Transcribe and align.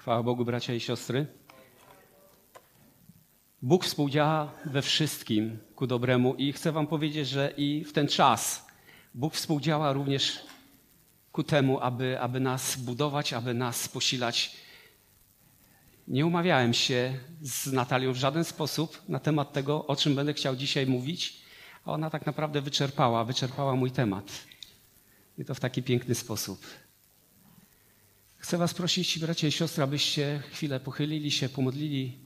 Chwała 0.00 0.22
Bogu, 0.22 0.44
bracia 0.44 0.74
i 0.74 0.80
siostry. 0.80 1.26
Bóg 3.62 3.84
współdziała 3.84 4.52
we 4.64 4.82
wszystkim 4.82 5.58
ku 5.74 5.86
dobremu 5.86 6.34
i 6.34 6.52
chcę 6.52 6.72
Wam 6.72 6.86
powiedzieć, 6.86 7.28
że 7.28 7.52
i 7.56 7.84
w 7.84 7.92
ten 7.92 8.08
czas 8.08 8.66
Bóg 9.14 9.34
współdziała 9.34 9.92
również 9.92 10.40
ku 11.32 11.42
temu, 11.42 11.80
aby, 11.80 12.20
aby 12.20 12.40
nas 12.40 12.76
budować, 12.76 13.32
aby 13.32 13.54
nas 13.54 13.88
posilać. 13.88 14.56
Nie 16.08 16.26
umawiałem 16.26 16.74
się 16.74 17.18
z 17.40 17.72
Natalią 17.72 18.12
w 18.12 18.16
żaden 18.16 18.44
sposób 18.44 19.02
na 19.08 19.18
temat 19.18 19.52
tego, 19.52 19.86
o 19.86 19.96
czym 19.96 20.14
będę 20.14 20.34
chciał 20.34 20.56
dzisiaj 20.56 20.86
mówić, 20.86 21.42
a 21.84 21.92
ona 21.92 22.10
tak 22.10 22.26
naprawdę 22.26 22.60
wyczerpała, 22.60 23.24
wyczerpała 23.24 23.76
mój 23.76 23.90
temat. 23.90 24.24
I 25.38 25.44
to 25.44 25.54
w 25.54 25.60
taki 25.60 25.82
piękny 25.82 26.14
sposób. 26.14 26.66
Chcę 28.40 28.58
Was 28.58 28.74
prosić, 28.74 29.18
bracia 29.18 29.48
i 29.48 29.52
siostry, 29.52 29.82
abyście 29.82 30.42
chwilę 30.50 30.80
pochylili 30.80 31.30
się, 31.30 31.48
pomodlili. 31.48 32.18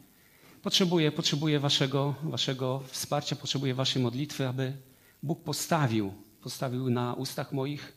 Potrzebuję, 0.62 1.12
potrzebuję 1.12 1.60
waszego, 1.60 2.14
waszego 2.22 2.82
wsparcia, 2.86 3.36
potrzebuję 3.36 3.74
Waszej 3.74 4.02
modlitwy, 4.02 4.48
aby 4.48 4.72
Bóg 5.22 5.44
postawił, 5.44 6.14
postawił 6.42 6.90
na 6.90 7.14
ustach 7.14 7.52
moich 7.52 7.92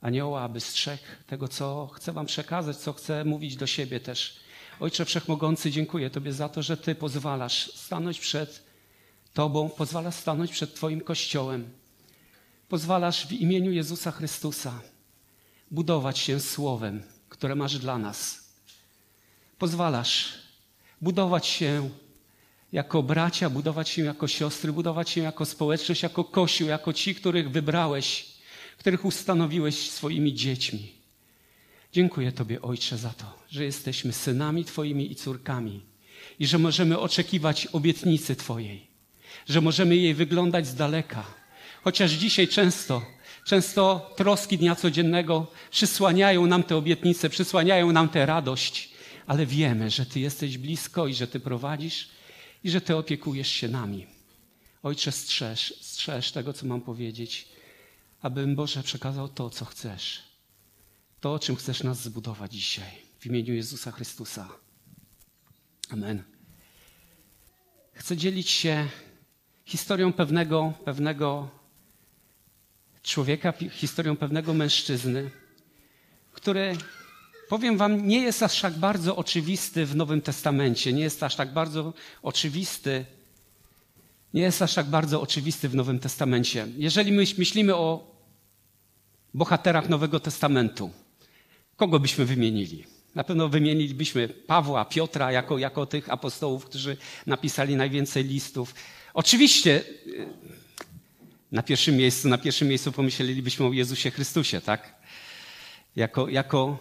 anioła, 0.00 0.42
aby 0.42 0.60
strzegł 0.60 1.02
tego, 1.26 1.48
co 1.48 1.90
chcę 1.94 2.12
Wam 2.12 2.26
przekazać, 2.26 2.76
co 2.76 2.92
chcę 2.92 3.24
mówić 3.24 3.56
do 3.56 3.66
siebie 3.66 4.00
też. 4.00 4.36
Ojcze 4.80 5.04
Wszechmogący, 5.04 5.70
dziękuję 5.70 6.10
Tobie 6.10 6.32
za 6.32 6.48
to, 6.48 6.62
że 6.62 6.76
Ty 6.76 6.94
pozwalasz 6.94 7.72
stanąć 7.74 8.20
przed 8.20 8.62
Tobą, 9.34 9.68
pozwalasz 9.68 10.14
stanąć 10.14 10.52
przed 10.52 10.74
Twoim 10.74 11.00
Kościołem. 11.00 11.70
Pozwalasz 12.68 13.26
w 13.26 13.32
imieniu 13.32 13.72
Jezusa 13.72 14.10
Chrystusa 14.10 14.80
budować 15.70 16.18
się 16.18 16.40
Słowem, 16.40 17.02
które 17.32 17.54
masz 17.54 17.78
dla 17.78 17.98
nas. 17.98 18.18
Pozwalasz 19.58 20.32
budować 21.00 21.46
się 21.46 21.90
jako 22.72 23.02
bracia, 23.02 23.50
budować 23.50 23.88
się 23.88 24.02
jako 24.02 24.28
siostry, 24.28 24.72
budować 24.72 25.10
się 25.10 25.20
jako 25.20 25.46
społeczność, 25.46 26.02
jako 26.02 26.24
Kościół, 26.24 26.68
jako 26.68 26.92
ci, 26.92 27.14
których 27.14 27.50
wybrałeś, 27.50 28.26
których 28.78 29.04
ustanowiłeś 29.04 29.90
swoimi 29.90 30.34
dziećmi. 30.34 30.92
Dziękuję 31.92 32.32
Tobie, 32.32 32.62
Ojcze, 32.62 32.98
za 32.98 33.10
to, 33.10 33.38
że 33.50 33.64
jesteśmy 33.64 34.12
synami 34.12 34.64
Twoimi 34.64 35.12
i 35.12 35.14
córkami 35.14 35.80
i 36.38 36.46
że 36.46 36.58
możemy 36.58 36.98
oczekiwać 36.98 37.66
obietnicy 37.66 38.36
Twojej, 38.36 38.86
że 39.48 39.60
możemy 39.60 39.96
jej 39.96 40.14
wyglądać 40.14 40.66
z 40.66 40.74
daleka. 40.74 41.24
Chociaż 41.84 42.10
dzisiaj 42.10 42.48
często 42.48 43.02
Często 43.44 44.10
troski 44.16 44.58
dnia 44.58 44.74
codziennego 44.74 45.46
przysłaniają 45.70 46.46
nam 46.46 46.62
te 46.62 46.76
obietnice, 46.76 47.30
przysłaniają 47.30 47.92
nam 47.92 48.08
tę 48.08 48.26
radość, 48.26 48.90
ale 49.26 49.46
wiemy, 49.46 49.90
że 49.90 50.06
Ty 50.06 50.20
jesteś 50.20 50.58
blisko 50.58 51.06
i 51.06 51.14
że 51.14 51.26
Ty 51.26 51.40
prowadzisz 51.40 52.08
i 52.64 52.70
że 52.70 52.80
Ty 52.80 52.96
opiekujesz 52.96 53.48
się 53.48 53.68
nami. 53.68 54.06
Ojcze, 54.82 55.12
strzeż, 55.12 55.74
strzeż 55.80 56.32
tego, 56.32 56.52
co 56.52 56.66
mam 56.66 56.80
powiedzieć, 56.80 57.48
abym 58.22 58.56
Boże 58.56 58.82
przekazał 58.82 59.28
to, 59.28 59.50
co 59.50 59.64
chcesz. 59.64 60.22
To, 61.20 61.38
czym 61.38 61.56
chcesz 61.56 61.82
nas 61.82 62.02
zbudować 62.02 62.52
dzisiaj. 62.52 62.90
W 63.18 63.26
imieniu 63.26 63.54
Jezusa 63.54 63.90
Chrystusa. 63.90 64.48
Amen. 65.90 66.22
Chcę 67.92 68.16
dzielić 68.16 68.50
się 68.50 68.88
historią 69.64 70.12
pewnego, 70.12 70.72
pewnego 70.84 71.48
człowieka, 73.02 73.52
historią 73.70 74.16
pewnego 74.16 74.54
mężczyzny, 74.54 75.30
który, 76.32 76.76
powiem 77.48 77.76
Wam, 77.76 78.06
nie 78.08 78.20
jest 78.20 78.42
aż 78.42 78.60
tak 78.60 78.74
bardzo 78.74 79.16
oczywisty 79.16 79.86
w 79.86 79.96
Nowym 79.96 80.20
Testamencie, 80.20 80.92
nie 80.92 81.02
jest 81.02 81.22
aż 81.22 81.36
tak 81.36 81.52
bardzo 81.52 81.94
oczywisty, 82.22 83.04
nie 84.34 84.42
jest 84.42 84.62
aż 84.62 84.74
tak 84.74 84.86
bardzo 84.86 85.20
oczywisty 85.20 85.68
w 85.68 85.74
Nowym 85.74 85.98
Testamencie. 85.98 86.66
Jeżeli 86.76 87.12
my 87.12 87.24
myślimy 87.38 87.74
o 87.74 88.16
bohaterach 89.34 89.88
Nowego 89.88 90.20
Testamentu, 90.20 90.90
kogo 91.76 92.00
byśmy 92.00 92.24
wymienili? 92.24 92.84
Na 93.14 93.24
pewno 93.24 93.48
wymienilibyśmy 93.48 94.28
Pawła, 94.28 94.84
Piotra 94.84 95.32
jako, 95.32 95.58
jako 95.58 95.86
tych 95.86 96.10
apostołów, 96.10 96.64
którzy 96.64 96.96
napisali 97.26 97.76
najwięcej 97.76 98.24
listów. 98.24 98.74
Oczywiście 99.14 99.84
na 101.52 101.62
pierwszym 101.62 101.96
miejscu, 101.96 102.28
na 102.28 102.38
pierwszym 102.38 102.68
miejscu 102.68 102.92
pomyślelibyśmy 102.92 103.66
o 103.66 103.72
Jezusie 103.72 104.10
Chrystusie, 104.10 104.60
tak? 104.60 104.94
Jako, 105.96 106.28
jako 106.28 106.78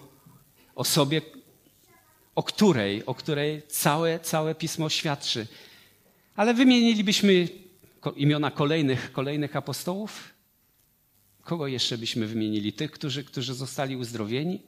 osobie, 0.75 1.21
o 2.35 2.43
której, 2.43 3.05
o 3.05 3.15
której 3.15 3.61
całe, 3.67 4.19
całe 4.19 4.55
pismo 4.55 4.89
świadczy. 4.89 5.47
Ale 6.35 6.53
wymienilibyśmy 6.53 7.47
imiona 8.15 8.51
kolejnych, 8.51 9.11
kolejnych 9.11 9.55
apostołów? 9.55 10.33
Kogo 11.43 11.67
jeszcze 11.67 11.97
byśmy 11.97 12.27
wymienili? 12.27 12.73
Tych, 12.73 12.91
którzy, 12.91 13.23
którzy 13.23 13.53
zostali 13.53 13.95
uzdrowieni? 13.95 14.61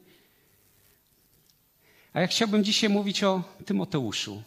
A 2.12 2.20
ja 2.20 2.26
chciałbym 2.26 2.64
dzisiaj 2.64 2.90
mówić 2.90 3.24
o 3.24 3.42
Tymoteuszu 3.66 4.42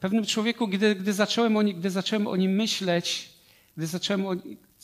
pewnym 0.00 0.26
człowieku, 0.26 0.68
gdy, 0.68 0.94
gdy, 0.94 1.12
zacząłem, 1.12 1.56
o 1.56 1.62
nim, 1.62 1.78
gdy 1.78 1.90
zacząłem 1.90 2.26
o 2.26 2.36
nim 2.36 2.52
myśleć, 2.52 3.30
gdy 3.76 3.86
zacząłem 3.86 4.26
o, 4.26 4.32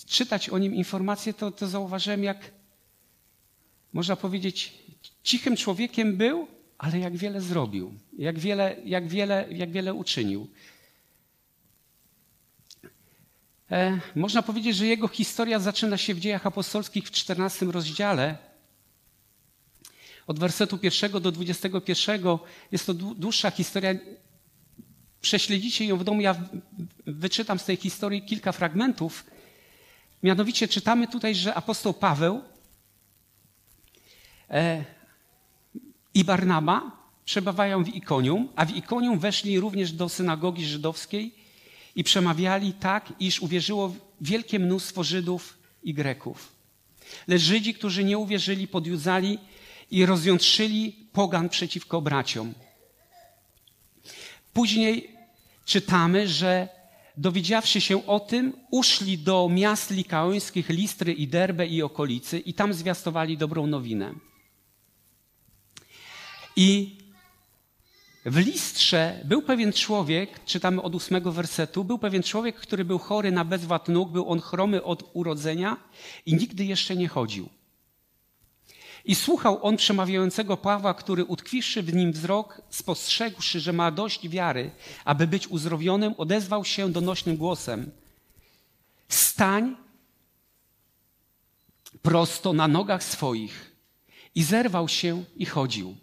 czytać 0.07 0.49
o 0.49 0.59
nim 0.59 0.75
informacje, 0.75 1.35
to, 1.35 1.51
to 1.51 1.69
zauważyłem, 1.69 2.25
jak 2.25 2.51
można 3.93 4.17
powiedzieć, 4.17 4.75
cichym 5.23 5.57
człowiekiem 5.57 6.17
był, 6.17 6.49
ale 6.79 6.99
jak 6.99 7.17
wiele 7.17 7.41
zrobił, 7.41 7.95
jak 8.19 8.39
wiele, 8.39 8.77
jak 8.85 9.09
wiele, 9.09 9.47
jak 9.51 9.71
wiele 9.71 9.95
uczynił. 9.95 10.49
E, 13.71 14.01
można 14.15 14.43
powiedzieć, 14.43 14.77
że 14.77 14.87
jego 14.87 15.09
historia 15.09 15.59
zaczyna 15.59 15.97
się 15.97 16.15
w 16.15 16.21
dziejach 16.21 16.47
apostolskich 16.47 17.05
w 17.05 17.11
14 17.11 17.67
rozdziale. 17.67 18.39
Od 20.27 20.39
wersetu 20.39 20.79
pierwszego 20.79 21.21
do 21.21 21.33
21 21.33 22.21
jest 22.73 22.87
to 22.87 22.95
dłuższa 22.95 23.51
historia 23.51 23.95
prześledzicie 25.21 25.85
ją 25.85 25.97
w 25.97 26.05
domu, 26.05 26.21
ja 26.21 26.37
wyczytam 27.07 27.59
z 27.59 27.65
tej 27.65 27.77
historii 27.77 28.23
kilka 28.23 28.53
fragmentów. 28.53 29.25
Mianowicie 30.23 30.69
czytamy 30.69 31.09
tutaj, 31.09 31.35
że 31.35 31.55
apostoł 31.55 31.95
Paweł 31.95 32.43
e, 34.51 34.85
i 36.15 36.25
Barnaba 36.25 37.01
przebywają 37.25 37.85
w 37.85 37.89
Ikonium, 37.89 38.49
a 38.57 38.67
w 38.67 38.77
Ikonium 38.77 39.19
weszli 39.19 39.61
również 39.61 39.93
do 39.93 40.09
synagogi 40.09 40.67
żydowskiej 40.67 41.35
i 41.97 42.05
przemawiali 42.05 42.73
tak, 42.73 43.13
iż 43.21 43.41
uwierzyło 43.41 43.95
wielkie 44.21 44.59
mnóstwo 44.59 45.05
Żydów 45.05 45.59
i 45.83 45.95
Greków. 45.95 46.53
Lecz 47.29 47.43
Żydzi, 47.43 47.75
którzy 47.75 48.05
nie 48.05 48.19
uwierzyli, 48.19 48.69
podjudzali 48.69 49.39
i 49.91 50.07
rozjątrzyli 50.07 50.93
pogan 51.13 51.49
przeciwko 51.49 52.01
braciom. 52.01 52.55
Później 54.53 55.17
czytamy, 55.65 56.29
że 56.29 56.69
dowiedziawszy 57.17 57.81
się 57.81 58.07
o 58.07 58.21
tym, 58.21 58.53
uszli 58.71 59.19
do 59.19 59.49
miast 59.49 59.91
likaońskich 59.91 60.69
Listry 60.69 61.13
i 61.13 61.29
Derbe 61.29 61.67
i 61.67 61.83
okolicy 61.83 62.39
i 62.39 62.55
tam 62.55 62.75
zwiastowali 62.75 63.39
dobrą 63.39 63.67
nowinę. 63.67 64.15
I 66.57 66.97
w 68.25 68.37
Listrze 68.37 69.21
był 69.25 69.43
pewien 69.43 69.73
człowiek, 69.73 70.45
czytamy 70.45 70.83
od 70.83 70.95
ósmego 70.95 71.33
wersetu, 71.33 71.85
był 71.85 71.99
pewien 71.99 72.23
człowiek, 72.23 72.57
który 72.57 72.85
był 72.85 72.99
chory 72.99 73.33
na 73.33 73.45
bezwład 73.45 73.89
nóg, 73.89 74.11
był 74.11 74.29
on 74.29 74.41
chromy 74.41 74.83
od 74.83 75.11
urodzenia 75.13 75.77
i 76.27 76.35
nigdy 76.35 76.65
jeszcze 76.65 76.97
nie 76.97 77.09
chodził. 77.09 77.49
I 79.11 79.15
słuchał 79.15 79.67
on 79.67 79.77
przemawiającego 79.77 80.57
Pawła, 80.57 80.95
który 80.95 81.25
utkwiwszy 81.25 81.83
w 81.83 81.95
nim 81.95 82.13
wzrok, 82.13 82.63
spostrzegłszy, 82.71 83.61
że 83.61 83.73
ma 83.73 83.91
dość 83.91 84.29
wiary, 84.29 84.71
aby 85.05 85.27
być 85.27 85.49
uzdrowionym, 85.49 86.15
odezwał 86.19 86.65
się 86.65 86.93
donośnym 86.93 87.37
głosem: 87.37 87.91
Stań 89.09 89.77
prosto 92.03 92.53
na 92.53 92.69
nogach 92.69 93.05
swoich. 93.05 93.77
I 94.35 94.43
zerwał 94.43 94.89
się 94.89 95.25
i 95.37 95.47
chodził. 95.47 95.97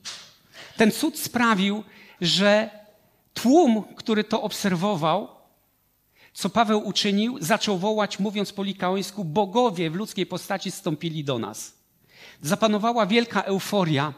Ten 0.77 0.91
cud 0.91 1.19
sprawił, 1.19 1.83
że 2.21 2.69
tłum, 3.33 3.83
który 3.95 4.23
to 4.23 4.41
obserwował, 4.41 5.27
co 6.33 6.49
Paweł 6.49 6.87
uczynił, 6.87 7.37
zaczął 7.41 7.77
wołać, 7.77 8.19
mówiąc 8.19 8.53
po 8.53 8.63
likaońsku: 8.63 9.25
Bogowie 9.25 9.89
w 9.89 9.95
ludzkiej 9.95 10.25
postaci 10.25 10.71
stąpili 10.71 11.23
do 11.23 11.39
nas 11.39 11.76
zapanowała 12.41 13.05
wielka 13.05 13.41
euforia. 13.41 14.13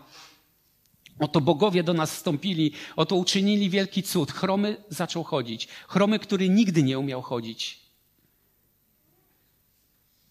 Oto 1.20 1.42
bogowie 1.42 1.84
do 1.84 1.94
nas 1.94 2.14
wstąpili, 2.14 2.72
oto 2.96 3.16
uczynili 3.16 3.70
wielki 3.70 4.04
cud. 4.04 4.32
Chromy 4.32 4.78
zaczął 4.90 5.24
chodzić. 5.24 5.68
Chromy, 5.88 6.20
który 6.20 6.50
nigdy 6.50 6.84
nie 6.84 7.00
umiał 7.00 7.22
chodzić. 7.22 7.80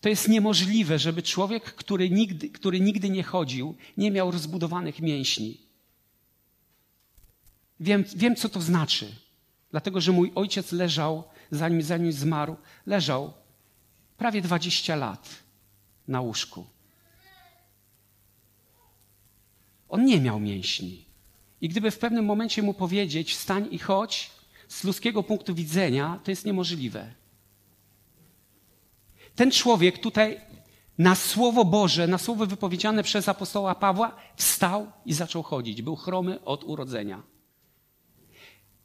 To 0.01 0.09
jest 0.09 0.29
niemożliwe, 0.29 0.99
żeby 0.99 1.23
człowiek, 1.23 1.75
który 1.75 2.11
nigdy, 2.11 2.49
który 2.49 2.81
nigdy 2.81 3.11
nie 3.11 3.23
chodził, 3.23 3.77
nie 3.97 4.11
miał 4.11 4.31
rozbudowanych 4.31 5.01
mięśni. 5.01 5.61
Wiem, 7.81 8.05
wiem, 8.17 8.37
co 8.37 8.49
to 8.49 8.61
znaczy. 8.61 9.15
Dlatego, 9.71 10.01
że 10.01 10.13
mój 10.13 10.33
ojciec 10.35 10.73
leżał, 10.73 11.25
zanim, 11.51 11.83
zanim 11.83 12.13
zmarł, 12.13 12.57
leżał 12.87 13.33
prawie 14.17 14.43
20 14.43 14.97
lat 14.97 15.29
na 16.09 16.21
łóżku. 16.21 16.67
On 19.89 20.05
nie 20.05 20.21
miał 20.21 20.41
mięśni. 20.41 21.05
I 21.61 21.69
gdyby 21.69 21.91
w 21.91 21.99
pewnym 21.99 22.25
momencie 22.25 22.63
mu 22.63 22.75
powiedzieć, 22.75 23.35
wstań 23.35 23.69
i 23.71 23.79
chodź, 23.79 24.31
z 24.69 24.85
ludzkiego 24.85 25.23
punktu 25.23 25.55
widzenia 25.55 26.21
to 26.25 26.31
jest 26.31 26.45
niemożliwe. 26.45 27.15
Ten 29.35 29.51
człowiek 29.51 29.99
tutaj 29.99 30.41
na 30.99 31.15
słowo 31.15 31.65
Boże, 31.65 32.07
na 32.07 32.19
słowo 32.19 32.47
wypowiedziane 32.47 33.03
przez 33.03 33.29
apostoła 33.29 33.75
Pawła, 33.75 34.17
wstał 34.37 34.93
i 35.07 35.13
zaczął 35.13 35.43
chodzić. 35.43 35.83
Był 35.83 35.97
chromy 35.97 36.45
od 36.45 36.65
urodzenia. 36.65 37.23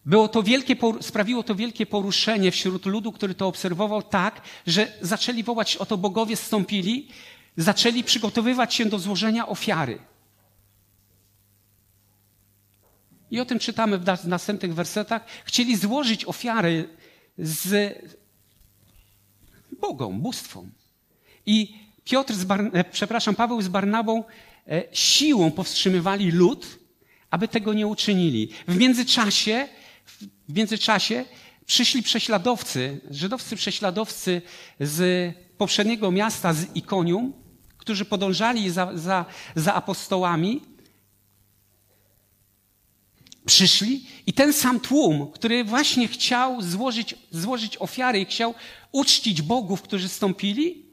Było 0.06 0.28
to 0.28 0.44
wielkie, 0.44 0.76
sprawiło 1.02 1.44
to 1.44 1.56
wielkie 1.56 1.86
poruszenie 1.86 2.52
wśród 2.52 2.86
ludu, 2.86 3.12
który 3.12 3.36
to 3.36 3.48
obserwował 3.48 4.02
tak, 4.02 4.42
że 4.68 4.94
zaczęli 5.02 5.44
wołać, 5.44 5.78
oto 5.78 5.98
bogowie 5.98 6.36
zstąpili, 6.36 7.08
zaczęli 7.58 8.04
przygotowywać 8.04 8.74
się 8.74 8.86
do 8.86 9.00
złożenia 9.00 9.48
ofiary. 9.48 10.00
I 13.34 13.40
o 13.40 13.46
tym 13.46 13.60
czytamy 13.60 13.98
w 13.98 14.28
następnych 14.28 14.74
wersetach. 14.74 15.26
Chcieli 15.46 15.78
złożyć 15.78 16.26
ofiary 16.26 16.90
z 17.38 17.96
Bogą, 19.82 20.20
bóstwom. 20.20 20.72
I 21.46 21.76
Piotr, 22.04 22.34
z 22.34 22.44
Bar... 22.44 22.70
E, 22.74 22.84
przepraszam, 22.84 23.36
Paweł 23.36 23.62
z 23.62 23.68
Barnabą 23.68 24.24
e, 24.68 24.84
siłą 24.92 25.52
powstrzymywali 25.52 26.32
lud, 26.32 26.80
aby 27.30 27.48
tego 27.48 27.74
nie 27.74 27.88
uczynili. 27.88 28.50
W 28.68 28.78
międzyczasie, 28.78 29.68
w 30.50 30.56
międzyczasie 30.56 31.26
przyszli 31.66 32.04
prześladowcy, 32.04 33.02
żydowscy 33.12 33.56
prześladowcy 33.56 34.42
z 34.80 35.34
poprzedniego 35.58 36.12
miasta, 36.12 36.54
z 36.54 36.76
Ikonium, 36.76 37.34
którzy 37.78 38.06
podążali 38.06 38.70
za, 38.70 38.98
za, 38.98 39.26
za 39.56 39.74
apostołami 39.74 40.73
przyszli 43.46 44.06
i 44.28 44.34
ten 44.34 44.54
sam 44.54 44.80
tłum, 44.80 45.32
który 45.32 45.64
właśnie 45.64 46.08
chciał 46.08 46.62
złożyć, 46.62 47.16
złożyć 47.32 47.78
ofiary 47.78 48.20
i 48.20 48.26
chciał 48.26 48.54
uczcić 48.92 49.42
bogów, 49.42 49.82
którzy 49.82 50.10
stąpili, 50.10 50.86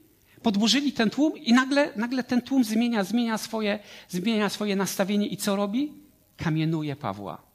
podburzyli 0.42 0.92
ten 0.92 1.10
tłum 1.10 1.38
i 1.38 1.52
nagle, 1.52 1.92
nagle 1.96 2.24
ten 2.24 2.42
tłum 2.42 2.64
zmienia, 2.64 3.04
zmienia, 3.04 3.38
swoje, 3.38 3.78
zmienia 4.08 4.48
swoje 4.48 4.76
nastawienie 4.76 5.26
i 5.26 5.36
co 5.36 5.56
robi? 5.56 5.92
Kamienuje 6.36 6.96
Pawła. 6.96 7.50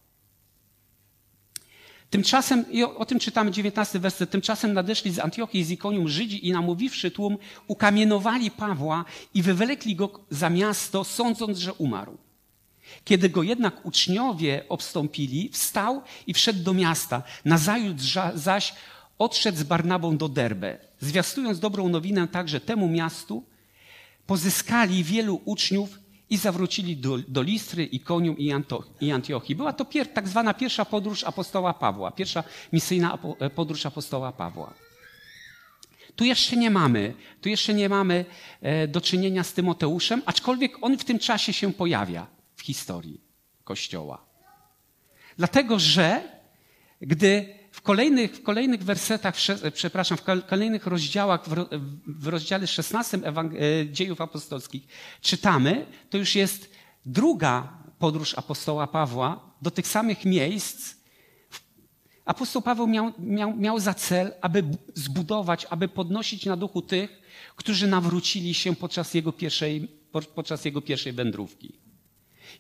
Tymczasem, 2.10 2.72
i 2.72 2.84
o, 2.84 2.98
o, 2.98 3.06
tym 3.06 3.20
czytamy 3.20 3.52
19 3.52 4.00
werset, 4.00 4.30
tymczasem 4.30 4.74
nadeszli 4.74 5.12
z 5.12 5.20
Antiochii 5.20 5.60
i 5.60 5.64
z 5.64 5.72
Ikonium 5.72 6.08
Żydzi 6.08 6.48
i 6.48 6.52
namówiwszy 6.52 7.12
tłum, 7.12 7.38
ukamienowali 7.68 8.52
Pawła 8.52 9.06
i 9.34 9.42
wywlekli 9.42 9.96
go 9.96 10.20
za 10.30 10.50
miasto, 10.50 11.04
sądząc, 11.04 11.58
że 11.58 11.74
umarł. 11.74 12.18
Kiedy 13.06 13.30
go 13.30 13.44
jednak 13.44 13.86
uczniowie 13.86 14.64
obstąpili, 14.70 15.50
wstał 15.50 16.02
i 16.28 16.34
wszedł 16.34 16.64
do 16.64 16.74
miasta. 16.74 17.24
Nazajutrz 17.46 18.18
zaś 18.36 18.74
odszedł 19.20 19.58
z 19.58 19.64
Barnabą 19.64 20.18
do 20.18 20.30
Derbe. 20.30 20.78
Zwiastując 21.00 21.60
dobrą 21.60 21.90
nowinę 21.90 22.28
także 22.28 22.60
temu 22.60 22.90
miastu, 22.90 23.44
pozyskali 24.28 25.04
wielu 25.04 25.42
uczniów 25.46 26.00
i 26.30 26.38
zawrócili 26.38 26.98
do, 26.98 27.18
do 27.28 27.42
Listry, 27.42 27.86
Ikonium 27.86 28.38
i, 28.38 28.52
Anto, 28.52 28.84
i 29.02 29.12
Antiochii. 29.12 29.56
Była 29.56 29.74
to 29.74 29.86
pier, 29.86 30.14
tak 30.14 30.28
zwana 30.28 30.54
pierwsza 30.54 30.86
podróż 30.86 31.24
apostoła 31.24 31.74
Pawła, 31.74 32.12
pierwsza 32.12 32.44
misyjna 32.74 33.18
e, 33.40 33.50
podróż 33.50 33.86
apostoła 33.86 34.32
Pawła. 34.32 34.74
Tu 36.16 36.26
jeszcze 36.26 36.56
nie 36.56 36.70
mamy, 36.70 37.14
tu 37.42 37.50
jeszcze 37.50 37.74
nie 37.74 37.90
mamy 37.90 38.26
e, 38.62 38.88
do 38.88 39.02
czynienia 39.02 39.44
z 39.44 39.54
Tymoteuszem, 39.54 40.22
aczkolwiek 40.26 40.78
on 40.82 40.98
w 40.98 41.04
tym 41.04 41.20
czasie 41.20 41.54
się 41.54 41.74
pojawia 41.74 42.35
historii 42.66 43.22
Kościoła. 43.64 44.26
Dlatego, 45.38 45.80
że 45.80 46.22
gdy 47.02 47.56
w 47.72 47.82
kolejnych, 47.82 48.36
w 48.36 48.44
kolejnych 48.44 48.84
wersetach, 48.84 49.36
przepraszam, 49.74 50.18
w 50.18 50.24
kolejnych 50.48 50.88
rozdziałach, 50.88 51.50
w 52.08 52.28
rozdziale 52.28 52.68
16 52.68 53.18
e, 53.18 53.22
dziejów 53.92 54.22
apostolskich 54.22 54.88
czytamy, 55.22 55.86
to 56.10 56.18
już 56.18 56.36
jest 56.36 56.70
druga 57.06 57.78
podróż 58.00 58.34
apostoła 58.34 58.88
Pawła 58.88 59.52
do 59.62 59.72
tych 59.72 59.88
samych 59.88 60.26
miejsc. 60.26 60.96
Apostoł 62.26 62.62
Paweł 62.62 62.88
miał, 62.88 63.14
miał, 63.20 63.56
miał 63.58 63.80
za 63.80 63.94
cel, 63.94 64.34
aby 64.42 64.64
zbudować, 64.94 65.66
aby 65.70 65.88
podnosić 65.88 66.46
na 66.46 66.58
duchu 66.58 66.82
tych, 66.82 67.22
którzy 67.56 67.88
nawrócili 67.88 68.54
się 68.54 68.76
podczas 68.76 69.14
jego 69.14 69.32
pierwszej, 69.32 69.88
podczas 70.36 70.66
jego 70.66 70.82
pierwszej 70.82 71.14
wędrówki. 71.14 71.85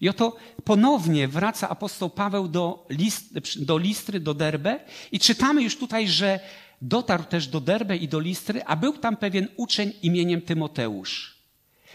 I 0.01 0.09
oto 0.09 0.35
ponownie 0.63 1.27
wraca 1.27 1.69
apostoł 1.69 2.09
Paweł 2.09 2.47
do, 2.47 2.85
list, 2.89 3.39
do 3.59 3.77
Listry, 3.77 4.19
do 4.19 4.33
Derbe 4.33 4.79
i 5.11 5.19
czytamy 5.19 5.63
już 5.63 5.77
tutaj, 5.77 6.07
że 6.07 6.39
dotarł 6.81 7.23
też 7.23 7.47
do 7.47 7.61
Derbe 7.61 7.97
i 7.97 8.07
do 8.07 8.19
Listry, 8.19 8.63
a 8.65 8.75
był 8.75 8.97
tam 8.97 9.17
pewien 9.17 9.47
uczeń 9.57 9.93
imieniem 10.01 10.41
Tymoteusz, 10.41 11.37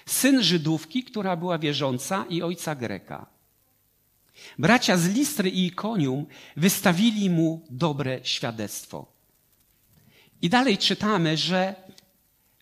syn 0.06 0.42
Żydówki, 0.42 1.04
która 1.04 1.36
była 1.36 1.58
wierząca 1.58 2.24
i 2.28 2.42
ojca 2.42 2.74
Greka. 2.74 3.26
Bracia 4.58 4.96
z 4.96 5.08
Listry 5.08 5.50
i 5.50 5.66
Ikonium 5.66 6.26
wystawili 6.56 7.30
mu 7.30 7.66
dobre 7.70 8.20
świadectwo. 8.22 9.06
I 10.42 10.48
dalej 10.48 10.78
czytamy, 10.78 11.36
że 11.36 11.74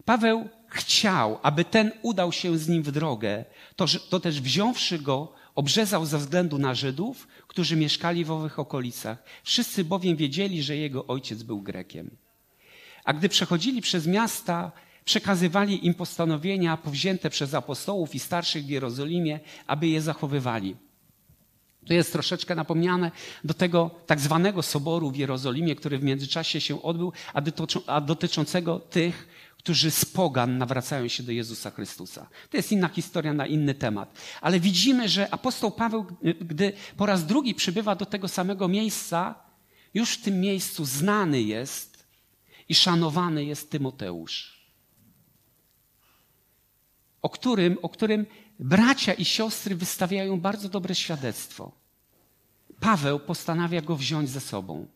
Paweł 0.04 0.48
chciał, 0.68 1.38
aby 1.42 1.64
ten 1.64 1.92
udał 2.02 2.32
się 2.32 2.58
z 2.58 2.68
nim 2.68 2.82
w 2.82 2.92
drogę, 2.92 3.44
to, 3.76 3.86
to 4.10 4.20
też 4.20 4.40
wziąwszy 4.40 4.98
go, 4.98 5.32
obrzezał 5.54 6.06
ze 6.06 6.18
względu 6.18 6.58
na 6.58 6.74
Żydów, 6.74 7.28
którzy 7.46 7.76
mieszkali 7.76 8.24
w 8.24 8.30
owych 8.30 8.58
okolicach. 8.58 9.22
Wszyscy 9.44 9.84
bowiem 9.84 10.16
wiedzieli, 10.16 10.62
że 10.62 10.76
jego 10.76 11.06
ojciec 11.06 11.42
był 11.42 11.62
Grekiem. 11.62 12.10
A 13.04 13.12
gdy 13.12 13.28
przechodzili 13.28 13.82
przez 13.82 14.06
miasta, 14.06 14.72
przekazywali 15.04 15.86
im 15.86 15.94
postanowienia 15.94 16.76
powzięte 16.76 17.30
przez 17.30 17.54
apostołów 17.54 18.14
i 18.14 18.18
starszych 18.18 18.64
w 18.64 18.68
Jerozolimie, 18.68 19.40
aby 19.66 19.88
je 19.88 20.02
zachowywali. 20.02 20.76
To 21.86 21.94
jest 21.94 22.12
troszeczkę 22.12 22.54
napomniane 22.54 23.10
do 23.44 23.54
tego 23.54 23.90
tak 24.06 24.20
zwanego 24.20 24.62
soboru 24.62 25.10
w 25.10 25.16
Jerozolimie, 25.16 25.76
który 25.76 25.98
w 25.98 26.02
międzyczasie 26.02 26.60
się 26.60 26.82
odbył, 26.82 27.12
a 27.86 28.00
dotyczącego 28.00 28.78
tych, 28.78 29.28
którzy 29.68 29.90
z 29.90 30.04
pogan 30.04 30.58
nawracają 30.58 31.08
się 31.08 31.22
do 31.22 31.32
Jezusa 31.32 31.70
Chrystusa. 31.70 32.28
To 32.50 32.56
jest 32.56 32.72
inna 32.72 32.88
historia 32.88 33.32
na 33.32 33.46
inny 33.46 33.74
temat. 33.74 34.18
Ale 34.40 34.60
widzimy, 34.60 35.08
że 35.08 35.30
apostoł 35.30 35.70
Paweł, 35.70 36.06
gdy 36.40 36.72
po 36.96 37.06
raz 37.06 37.26
drugi 37.26 37.54
przybywa 37.54 37.94
do 37.94 38.06
tego 38.06 38.28
samego 38.28 38.68
miejsca, 38.68 39.34
już 39.94 40.10
w 40.10 40.22
tym 40.22 40.40
miejscu 40.40 40.84
znany 40.84 41.42
jest 41.42 42.06
i 42.68 42.74
szanowany 42.74 43.44
jest 43.44 43.70
Tymoteusz. 43.70 44.66
O 47.22 47.28
którym, 47.28 47.78
o 47.82 47.88
którym 47.88 48.26
bracia 48.58 49.12
i 49.12 49.24
siostry 49.24 49.76
wystawiają 49.76 50.40
bardzo 50.40 50.68
dobre 50.68 50.94
świadectwo. 50.94 51.72
Paweł 52.80 53.20
postanawia 53.20 53.82
go 53.82 53.96
wziąć 53.96 54.30
ze 54.30 54.40
sobą. 54.40 54.86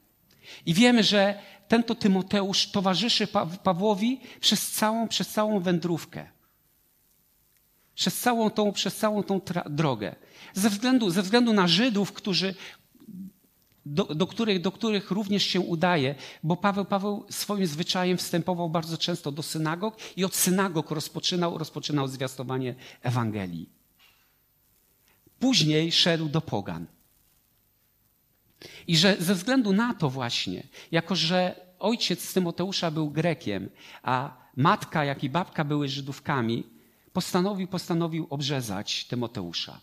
I 0.67 0.75
wiemy, 0.75 1.03
że 1.03 1.39
ten 1.69 1.83
to 1.83 1.95
Tymoteusz 1.95 2.71
towarzyszy 2.71 3.27
Pawłowi 3.63 4.21
przez 4.41 4.71
całą, 4.71 5.09
przez 5.09 5.29
całą 5.29 5.61
wędrówkę. 5.61 6.29
Przez 7.95 8.21
całą 8.21 8.51
tą, 8.51 8.73
przez 8.73 8.97
całą 8.97 9.23
tą 9.23 9.41
drogę. 9.71 10.15
Ze 10.55 10.71
względu, 10.71 11.11
ze 11.11 11.23
względu 11.23 11.53
na 11.53 11.69
Żydów, 11.69 12.13
którzy, 12.13 12.55
do, 13.87 14.05
do, 14.05 14.27
których, 14.27 14.61
do 14.61 14.73
których 14.73 15.11
również 15.11 15.43
się 15.43 15.61
udaje, 15.61 16.15
bo 16.43 16.57
Paweł, 16.57 16.85
Paweł 16.85 17.27
swoim 17.31 17.67
zwyczajem 17.67 18.19
wstępował 18.19 18.71
bardzo 18.71 18.99
często 18.99 19.33
do 19.33 19.43
synagog 19.43 19.97
i 20.17 20.25
od 20.25 20.35
synagog 20.35 20.91
rozpoczynał, 20.91 21.59
rozpoczynał 21.59 22.09
zwiastowanie 22.09 22.75
Ewangelii. 23.03 23.69
Później 25.39 25.93
szedł 25.93 26.29
do 26.29 26.41
pogan. 26.41 26.87
I 28.87 28.97
że 28.97 29.16
ze 29.19 29.35
względu 29.35 29.73
na 29.73 29.95
to 29.95 30.11
właśnie, 30.11 30.62
jako 30.90 31.16
że 31.16 31.61
ojciec 31.78 32.35
Tymoteusza 32.35 32.90
był 32.90 33.11
Grekiem, 33.11 33.71
a 34.02 34.37
matka, 34.57 35.04
jak 35.04 35.25
i 35.25 35.31
babka 35.31 35.64
były 35.64 35.88
Żydówkami, 35.88 36.64
postanowił, 37.12 37.69
postanowił 37.69 38.26
obrzezać 38.31 39.04
Tymoteusza. 39.04 39.81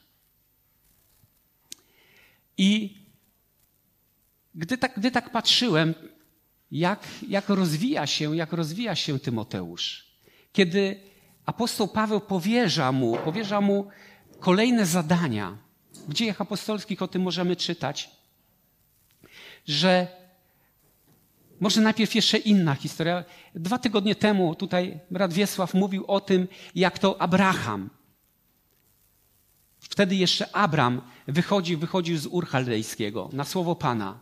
I 2.57 2.98
gdy 4.55 4.77
tak, 4.77 4.93
gdy 4.98 5.12
tak 5.12 5.31
patrzyłem, 5.31 5.93
jak, 6.71 7.07
jak 7.27 7.50
rozwija 7.50 8.07
się, 8.07 8.36
jak 8.36 8.53
rozwija 8.53 8.95
się 8.95 9.19
Tymoteusz, 9.19 10.07
kiedy 10.53 11.00
apostoł 11.45 11.88
Paweł 11.88 12.21
powierza 12.21 12.91
mu, 12.91 13.17
powierza 13.17 13.62
mu 13.62 13.88
kolejne 14.39 14.86
zadania. 14.86 15.57
W 16.07 16.13
dziejach 16.13 16.41
apostolskich 16.41 17.01
o 17.01 17.07
tym 17.07 17.21
możemy 17.21 17.55
czytać, 17.55 18.09
że 19.70 20.08
może 21.60 21.82
najpierw 21.82 22.16
jeszcze 22.16 22.38
inna 22.38 22.76
historia. 22.76 23.24
Dwa 23.56 23.78
tygodnie 23.78 24.16
temu 24.16 24.56
tutaj 24.56 25.00
brat 25.12 25.34
Wiesław 25.34 25.74
mówił 25.74 26.06
o 26.08 26.22
tym, 26.22 26.48
jak 26.76 27.00
to 27.00 27.22
Abraham. 27.22 27.90
Wtedy 29.80 30.16
jeszcze 30.16 30.56
Abram 30.56 31.02
wychodził, 31.28 31.80
wychodził 31.80 32.18
z 32.18 32.26
Ur 32.26 32.48
Chaldejskiego 32.48 33.30
na 33.34 33.44
słowo 33.44 33.76
Pana. 33.76 34.20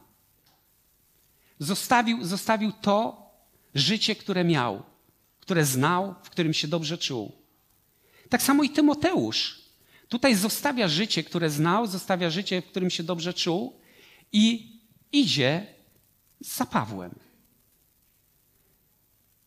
Zostawił, 1.60 2.26
zostawił 2.26 2.72
to 2.72 3.28
życie, 3.76 4.16
które 4.16 4.44
miał, 4.44 4.84
które 5.40 5.66
znał, 5.66 6.16
w 6.24 6.30
którym 6.30 6.54
się 6.54 6.68
dobrze 6.68 6.98
czuł. 6.98 7.32
Tak 8.30 8.42
samo 8.42 8.64
i 8.64 8.70
Tymoteusz. 8.70 9.62
Tutaj 10.10 10.36
zostawia 10.36 10.88
życie, 10.88 11.24
które 11.24 11.50
znał, 11.50 11.88
zostawia 11.88 12.30
życie, 12.30 12.62
w 12.62 12.66
którym 12.66 12.90
się 12.90 13.04
dobrze 13.04 13.34
czuł 13.34 13.80
i 14.32 14.77
idzie 15.20 15.66
za 16.40 16.66
Pawłem. 16.66 17.16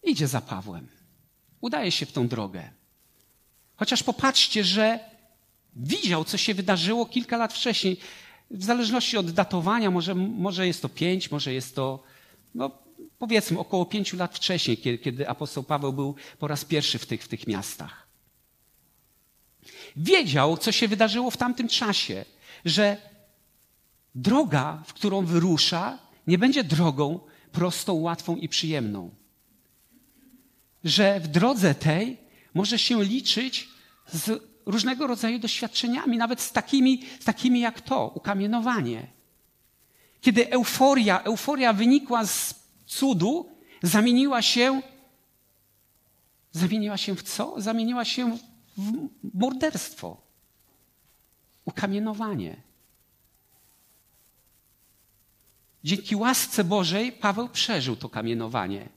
Idzie 0.02 0.28
za 0.28 0.40
Pawłem. 0.40 0.88
Udaje 1.60 1.90
się 1.90 2.06
w 2.06 2.12
tą 2.12 2.28
drogę. 2.28 2.70
Chociaż 3.76 4.02
popatrzcie, 4.02 4.64
że 4.64 4.98
widział, 5.76 6.24
co 6.24 6.36
się 6.36 6.54
wydarzyło 6.54 7.06
kilka 7.06 7.36
lat 7.36 7.52
wcześniej. 7.52 7.96
W 8.50 8.64
zależności 8.64 9.16
od 9.16 9.30
datowania, 9.30 9.90
może, 9.90 10.14
może 10.14 10.66
jest 10.66 10.82
to 10.82 10.88
pięć, 10.88 11.30
może 11.30 11.52
jest 11.52 11.74
to, 11.74 12.02
no, 12.54 12.70
powiedzmy, 13.18 13.58
około 13.58 13.86
pięciu 13.86 14.16
lat 14.16 14.36
wcześniej, 14.36 14.76
kiedy, 14.76 14.98
kiedy 14.98 15.28
apostoł 15.28 15.62
Paweł 15.64 15.92
był 15.92 16.14
po 16.38 16.48
raz 16.48 16.64
pierwszy 16.64 16.98
w 16.98 17.06
tych, 17.06 17.24
w 17.24 17.28
tych 17.28 17.46
miastach. 17.46 18.06
Wiedział, 19.96 20.56
co 20.56 20.72
się 20.72 20.88
wydarzyło 20.88 21.30
w 21.30 21.36
tamtym 21.36 21.68
czasie, 21.68 22.24
że 22.64 23.09
droga, 24.14 24.82
w 24.86 24.92
którą 24.92 25.24
wyrusza, 25.26 25.98
nie 26.26 26.38
będzie 26.38 26.64
drogą 26.64 27.20
prostą, 27.52 27.94
łatwą 27.94 28.36
i 28.36 28.48
przyjemną. 28.48 29.10
Że 30.84 31.20
w 31.20 31.28
drodze 31.28 31.74
tej 31.74 32.18
może 32.54 32.78
się 32.78 33.04
liczyć 33.04 33.68
z 34.12 34.42
różnego 34.66 35.06
rodzaju 35.06 35.38
doświadczeniami, 35.38 36.16
nawet 36.16 36.40
z 36.40 36.52
takimi, 36.52 37.02
z 37.20 37.24
takimi 37.24 37.60
jak 37.60 37.80
to, 37.80 38.12
ukamienowanie. 38.14 39.06
Kiedy 40.20 40.50
euforia, 40.50 41.22
euforia 41.22 41.72
wynikła 41.72 42.26
z 42.26 42.54
cudu, 42.86 43.48
zamieniła 43.82 44.42
się, 44.42 44.82
zamieniła 46.52 46.96
się 46.96 47.16
w 47.16 47.22
co? 47.22 47.54
Zamieniła 47.60 48.04
się 48.04 48.38
w 48.76 48.92
morderstwo, 49.34 50.22
ukamienowanie. 51.64 52.69
Dzięki 55.84 56.16
łasce 56.16 56.64
Bożej 56.64 57.12
Paweł 57.12 57.49
przeżył 57.49 57.96
to 57.96 58.08
kamienowanie. 58.08 58.88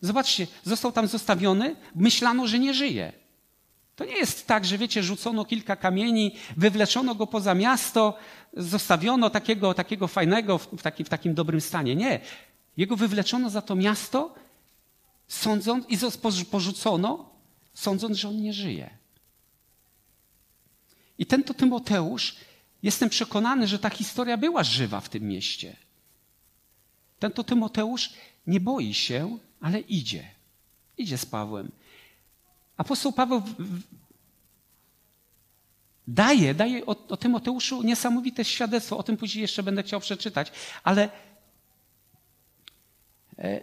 Zobaczcie, 0.00 0.46
został 0.64 0.92
tam 0.92 1.06
zostawiony, 1.06 1.76
myślano, 1.94 2.46
że 2.46 2.58
nie 2.58 2.74
żyje. 2.74 3.12
To 3.96 4.04
nie 4.04 4.16
jest 4.16 4.46
tak, 4.46 4.64
że 4.64 4.78
wiecie, 4.78 5.02
rzucono 5.02 5.44
kilka 5.44 5.76
kamieni, 5.76 6.36
wywleczono 6.56 7.14
go 7.14 7.26
poza 7.26 7.54
miasto, 7.54 8.16
zostawiono 8.56 9.30
takiego, 9.30 9.74
takiego 9.74 10.08
fajnego 10.08 10.58
w, 10.58 10.82
taki, 10.82 11.04
w 11.04 11.08
takim 11.08 11.34
dobrym 11.34 11.60
stanie. 11.60 11.96
Nie. 11.96 12.20
Jego 12.76 12.96
wywleczono 12.96 13.50
za 13.50 13.62
to 13.62 13.76
miasto, 13.76 14.34
sądząc 15.28 15.86
i 15.88 15.98
porzucono, 16.50 17.30
sądząc, 17.74 18.16
że 18.16 18.28
on 18.28 18.42
nie 18.42 18.52
żyje. 18.52 18.90
I 21.18 21.26
ten 21.26 21.44
to 21.44 21.54
Tymoteusz, 21.54 22.36
jestem 22.82 23.08
przekonany, 23.08 23.66
że 23.66 23.78
ta 23.78 23.90
historia 23.90 24.36
była 24.36 24.64
żywa 24.64 25.00
w 25.00 25.08
tym 25.08 25.22
mieście. 25.22 25.76
Ten 27.18 27.32
to 27.32 27.44
Tymoteusz 27.44 28.10
nie 28.46 28.60
boi 28.60 28.94
się, 28.94 29.38
ale 29.60 29.80
idzie. 29.80 30.28
Idzie 30.98 31.18
z 31.18 31.26
Pawłem. 31.26 31.70
Apostoł 32.76 33.12
Paweł 33.12 33.42
daje, 36.08 36.54
daje 36.54 36.86
o, 36.86 36.96
o 37.08 37.16
Tymoteuszu 37.16 37.82
niesamowite 37.82 38.44
świadectwo. 38.44 38.98
O 38.98 39.02
tym 39.02 39.16
później 39.16 39.42
jeszcze 39.42 39.62
będę 39.62 39.82
chciał 39.82 40.00
przeczytać. 40.00 40.52
Ale 40.82 41.08
e, 43.38 43.60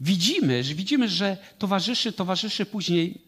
widzimy, 0.00 0.64
że 0.64 0.74
widzimy, 0.74 1.08
że 1.08 1.36
towarzyszy, 1.58 2.12
towarzyszy 2.12 2.66
później 2.66 3.22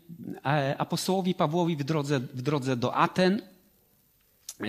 e, 0.44 0.76
apostołowi 0.78 1.35
Pawłowi 1.35 1.76
w 1.76 1.85
drodze, 1.85 2.20
w 2.20 2.42
drodze 2.42 2.76
do 2.76 2.94
Aten. 2.94 3.42
E, 4.61 4.64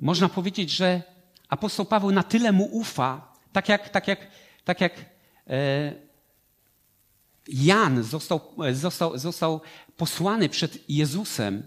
można 0.00 0.28
powiedzieć, 0.28 0.70
że 0.70 1.02
apostoł 1.48 1.86
Paweł 1.86 2.10
na 2.10 2.22
tyle 2.22 2.52
mu 2.52 2.64
ufa, 2.64 3.32
tak 3.52 3.68
jak, 3.68 3.88
tak 3.88 4.08
jak, 4.08 4.30
tak 4.64 4.80
jak 4.80 4.92
e, 5.46 6.08
Jan 7.48 8.02
został, 8.02 8.40
został, 8.72 9.18
został 9.18 9.60
posłany 9.96 10.48
przed 10.48 10.90
Jezusem, 10.90 11.62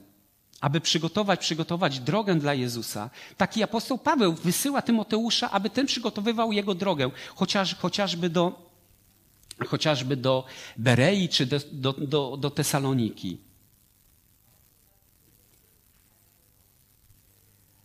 aby 0.61 0.81
przygotować, 0.81 1.39
przygotować 1.39 1.99
drogę 1.99 2.35
dla 2.35 2.53
Jezusa. 2.53 3.09
Taki 3.37 3.63
apostoł 3.63 3.97
Paweł 3.97 4.33
wysyła 4.33 4.81
Tymoteusza, 4.81 5.51
aby 5.51 5.69
ten 5.69 5.85
przygotowywał 5.85 6.51
jego 6.51 6.75
drogę, 6.75 7.11
chociaż, 7.35 7.75
chociażby, 7.75 8.29
do, 8.29 8.71
chociażby 9.67 10.17
do 10.17 10.45
Berei 10.77 11.29
czy 11.29 11.45
do, 11.45 11.59
do, 11.71 11.93
do, 11.93 12.37
do 12.37 12.49
Tesaloniki. 12.49 13.37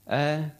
E... 0.06 0.50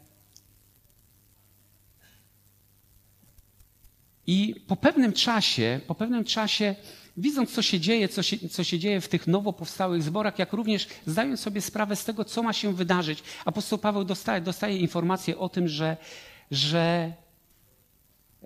I 4.29 4.55
po 4.67 4.77
pewnym 4.77 5.13
czasie, 5.13 5.81
po 5.87 5.95
pewnym 5.95 6.25
czasie 6.25 6.75
widząc, 7.17 7.53
co 7.53 7.63
się 7.63 7.81
dzieje, 7.81 8.09
co 8.09 8.23
się, 8.23 8.49
co 8.49 8.65
się 8.65 8.79
dzieje 8.79 9.01
w 9.01 9.09
tych 9.09 9.27
nowo 9.27 9.53
powstałych 9.53 10.03
zborach, 10.03 10.39
jak 10.39 10.53
również 10.53 10.89
zdając 11.07 11.41
sobie 11.41 11.61
sprawę 11.61 11.97
z 11.97 12.05
tego, 12.05 12.25
co 12.25 12.43
ma 12.43 12.53
się 12.53 12.75
wydarzyć, 12.75 13.23
apostoł 13.45 13.79
Paweł 13.79 14.05
dostaje, 14.05 14.41
dostaje 14.41 14.77
informację 14.77 15.39
o 15.39 15.49
tym, 15.49 15.69
że, 15.69 15.97
że 16.51 17.13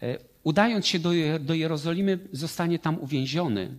e, 0.02 0.18
udając 0.42 0.86
się 0.86 0.98
do, 0.98 1.10
do 1.40 1.54
Jerozolimy, 1.54 2.18
zostanie 2.32 2.78
tam 2.78 2.98
uwięziony. 3.00 3.78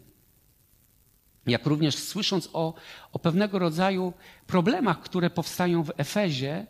Jak 1.48 1.66
również 1.66 1.96
słysząc 1.96 2.50
o, 2.54 2.74
o 3.12 3.20
pewnego 3.20 3.60
rodzaju 3.60 4.14
problemach, 4.48 5.02
które 5.02 5.30
powstają 5.30 5.84
w 5.84 5.92
Efezie, 5.98 6.66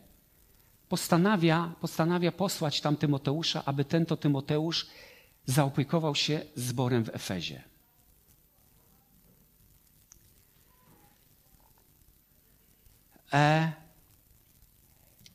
postanawia, 0.90 1.74
postanawia 1.82 2.32
posłać 2.32 2.82
tam 2.82 2.96
Tymoteusza, 2.96 3.66
aby 3.66 3.86
ten 3.86 4.06
to 4.06 4.18
Tymoteusz 4.18 4.88
zaopiekował 5.46 6.16
się 6.16 6.42
zborem 6.56 7.04
w 7.04 7.16
Efezie. 7.16 7.71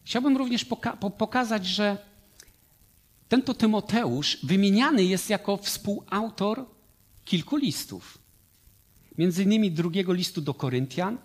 Chciałbym 0.05 0.37
również 0.37 0.65
poka 0.65 0.97
pokazać, 0.97 1.67
że 1.67 1.99
ten 3.29 3.43
to 3.43 3.55
Tymoteusz 3.55 4.39
wymieniany 4.43 5.05
jest 5.05 5.31
jako 5.31 5.57
współautor 5.57 6.67
kilku 7.25 7.57
listów. 7.57 8.19
Między 9.19 9.43
innymi 9.43 9.71
drugiego 9.71 10.13
listu 10.13 10.41
do 10.41 10.55
Koryntian, 10.55 11.19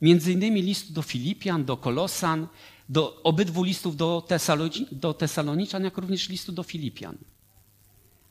między 0.00 0.32
innymi 0.32 0.62
listu 0.62 0.92
do 0.92 1.02
Filipian, 1.02 1.64
do 1.64 1.76
Kolosan, 1.76 2.46
do 2.88 3.22
obydwu 3.22 3.62
listów 3.62 3.96
do, 3.96 4.24
Tesaloni 4.28 4.86
do 4.92 5.14
Tesaloniczan, 5.14 5.84
jak 5.84 5.98
również 5.98 6.28
listu 6.28 6.52
do 6.52 6.62
Filipian. 6.62 7.16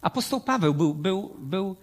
Apostoł 0.02 0.42
Paweł 0.42 0.74
był, 0.74 0.94
był, 0.94 1.36
był 1.40 1.76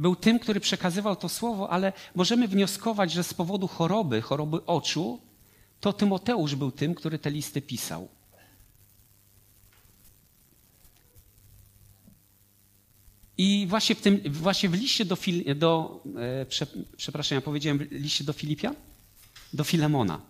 był 0.00 0.16
tym, 0.16 0.38
który 0.38 0.60
przekazywał 0.60 1.16
to 1.16 1.28
słowo, 1.28 1.70
ale 1.70 1.92
możemy 2.14 2.48
wnioskować, 2.48 3.12
że 3.12 3.24
z 3.24 3.34
powodu 3.34 3.68
choroby, 3.68 4.22
choroby 4.22 4.66
oczu, 4.66 5.20
to 5.80 5.92
Tymoteusz 5.92 6.54
był 6.54 6.70
tym, 6.72 6.94
który 6.94 7.18
te 7.18 7.30
listy 7.30 7.62
pisał. 7.62 8.08
I 13.38 13.66
właśnie 13.68 13.94
w, 13.94 14.00
tym, 14.00 14.20
właśnie 14.30 14.68
w 14.68 14.74
liście 14.74 15.04
do, 15.04 15.16
do 15.56 16.02
e, 16.16 16.46
prze, 16.46 16.66
przepraszam, 16.96 17.36
ja 17.36 17.42
powiedziałem 17.42 17.88
liście 17.90 18.24
do 18.24 18.32
Filipia? 18.32 18.74
Do 19.52 19.64
Filemona. 19.64 20.20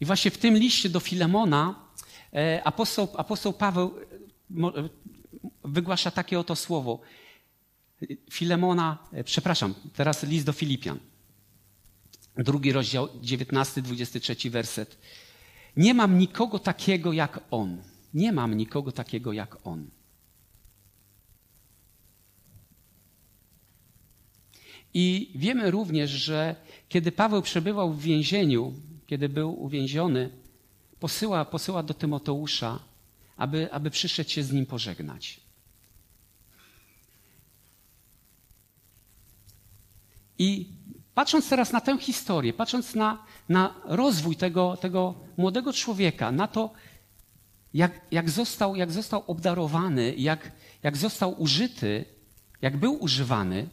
I 0.00 0.04
właśnie 0.04 0.30
w 0.30 0.38
tym 0.38 0.56
liście 0.56 0.88
do 0.88 1.00
Filemona 1.00 1.74
e, 2.32 2.62
apostoł, 2.64 3.08
apostoł 3.16 3.52
Paweł 3.52 3.94
wygłasza 5.64 6.10
takie 6.10 6.38
oto 6.38 6.56
słowo. 6.56 7.00
Filemona, 8.30 8.98
e, 9.12 9.24
przepraszam, 9.24 9.74
teraz 9.94 10.22
list 10.22 10.46
do 10.46 10.52
Filipian. 10.52 10.98
Drugi 12.36 12.72
rozdział, 12.72 13.08
19-23 13.22 14.50
werset. 14.50 14.98
Nie 15.76 15.94
mam 15.94 16.18
nikogo 16.18 16.58
takiego 16.58 17.12
jak 17.12 17.40
on. 17.50 17.82
Nie 18.14 18.32
mam 18.32 18.54
nikogo 18.54 18.92
takiego 18.92 19.32
jak 19.32 19.66
on. 19.66 19.90
I 24.94 25.32
wiemy 25.34 25.70
również, 25.70 26.10
że 26.10 26.56
kiedy 26.88 27.12
Paweł 27.12 27.42
przebywał 27.42 27.92
w 27.92 28.02
więzieniu, 28.02 28.72
kiedy 29.06 29.28
był 29.28 29.62
uwięziony, 29.62 30.30
posyła, 31.00 31.44
posyła 31.44 31.82
do 31.82 31.94
Tymoteusza, 31.94 32.78
aby, 33.36 33.72
aby 33.72 33.90
przyszedł 33.90 34.30
się 34.30 34.42
z 34.42 34.52
nim 34.52 34.66
pożegnać. 34.66 35.43
I 40.38 40.68
patrząc 41.14 41.48
teraz 41.48 41.72
na 41.72 41.80
tę 41.80 41.98
historię, 41.98 42.52
patrząc 42.52 42.94
na, 42.94 43.26
na 43.48 43.74
rozwój 43.84 44.36
tego, 44.36 44.76
tego 44.76 45.14
młodego 45.36 45.72
człowieka, 45.72 46.32
na 46.32 46.48
to, 46.48 46.70
jak, 47.74 48.00
jak, 48.10 48.30
został, 48.30 48.76
jak 48.76 48.92
został 48.92 49.24
obdarowany, 49.26 50.14
jak, 50.16 50.52
jak 50.82 50.96
został 50.96 51.42
użyty, 51.42 52.04
jak 52.62 52.76
był 52.76 53.02
używany, 53.02 53.68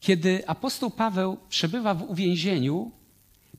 kiedy 0.00 0.48
apostoł 0.48 0.90
Paweł 0.90 1.36
przebywa 1.48 1.94
w 1.94 2.10
uwięzieniu, 2.10 2.92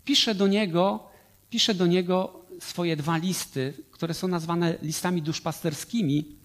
pisze 0.06 0.36
do 0.36 0.48
niego, 0.48 1.10
pisze 1.50 1.74
do 1.74 1.88
niego 1.88 2.46
swoje 2.60 2.96
dwa 2.96 3.18
listy, 3.18 3.74
które 3.92 4.14
są 4.14 4.28
nazwane 4.28 4.78
listami 4.82 5.22
duszpasterskimi. 5.22 6.43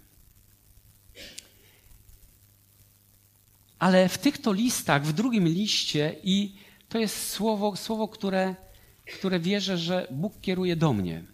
Ale 3.79 4.09
w 4.09 4.19
tych 4.19 4.39
to 4.39 4.53
listach, 4.53 5.07
w 5.07 5.13
drugim 5.13 5.49
liście, 5.49 6.17
i 6.25 6.55
to 6.89 6.99
jest 6.99 7.31
słowo, 7.31 7.77
słowo 7.77 8.09
które, 8.09 8.55
które 9.19 9.41
wierzę, 9.41 9.79
że 9.79 10.07
Bóg 10.11 10.41
kieruje 10.41 10.77
do 10.77 10.93
mnie. 10.93 11.25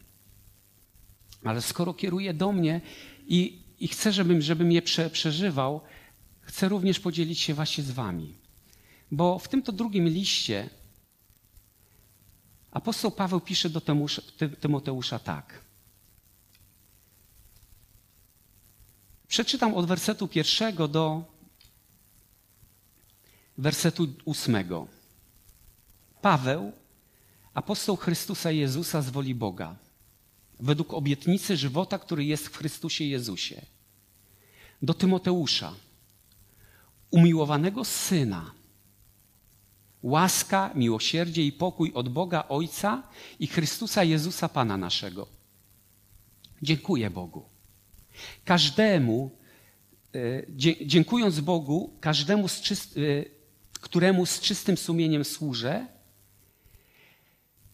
Ale 1.45 1.63
skoro 1.63 1.95
kieruje 1.95 2.35
do 2.35 2.53
mnie 2.53 2.81
i, 3.27 3.63
i 3.81 3.89
chcę, 3.89 4.13
żebym, 4.13 4.43
żebym 4.43 4.73
je 4.73 4.83
prze, 4.83 5.11
przeżywał, 5.11 5.81
chcę 6.41 6.69
również 6.69 7.01
podzielić 7.01 7.41
się 7.41 7.55
właśnie 7.55 7.85
z 7.85 7.91
wami. 7.91 8.35
Bo 9.11 9.39
w 9.39 9.49
tym 9.49 9.63
to 9.63 9.73
drugim 9.73 10.09
liście 10.09 10.71
apostoł 12.71 13.11
Paweł 13.11 13.41
pisze 13.41 13.71
do 13.71 13.81
Tymoteusza 14.61 15.19
tak. 15.19 15.65
Przeczytam 19.29 19.75
od 19.75 19.87
wersetu 19.87 20.29
pierwszego 20.29 20.89
do 20.89 21.34
wersetu 23.59 24.09
ósmego. 24.25 24.87
Paweł, 26.23 26.73
apostoł 27.55 27.97
Chrystusa 27.97 28.51
Jezusa 28.51 29.03
z 29.03 29.11
woli 29.11 29.35
Boga, 29.35 29.77
według 30.61 30.95
obietnicy 30.95 31.57
żywota, 31.57 31.99
który 31.99 32.25
jest 32.25 32.49
w 32.49 32.57
Chrystusie 32.57 33.05
Jezusie. 33.05 33.67
Do 34.83 34.95
Tymoteusza, 34.95 35.75
umiłowanego 37.11 37.85
syna, 37.85 38.51
łaska, 40.03 40.71
miłosierdzie 40.75 41.47
i 41.47 41.53
pokój 41.53 41.93
od 41.95 42.09
Boga 42.09 42.45
Ojca 42.49 43.03
i 43.39 43.47
Chrystusa 43.47 44.05
Jezusa 44.05 44.49
Pana 44.49 44.77
naszego. 44.77 45.27
Dziękuję 46.63 47.11
Bogu. 47.11 47.45
Każdemu, 48.45 49.31
e, 50.15 50.43
dziękując 50.87 51.41
Bogu, 51.41 51.97
każdemu, 52.01 52.49
z 52.49 52.61
czyst, 52.61 52.97
e, 52.97 53.34
któremu 53.85 54.27
z 54.27 54.41
czystym 54.41 54.77
sumieniem 54.77 55.25
służę, 55.25 55.87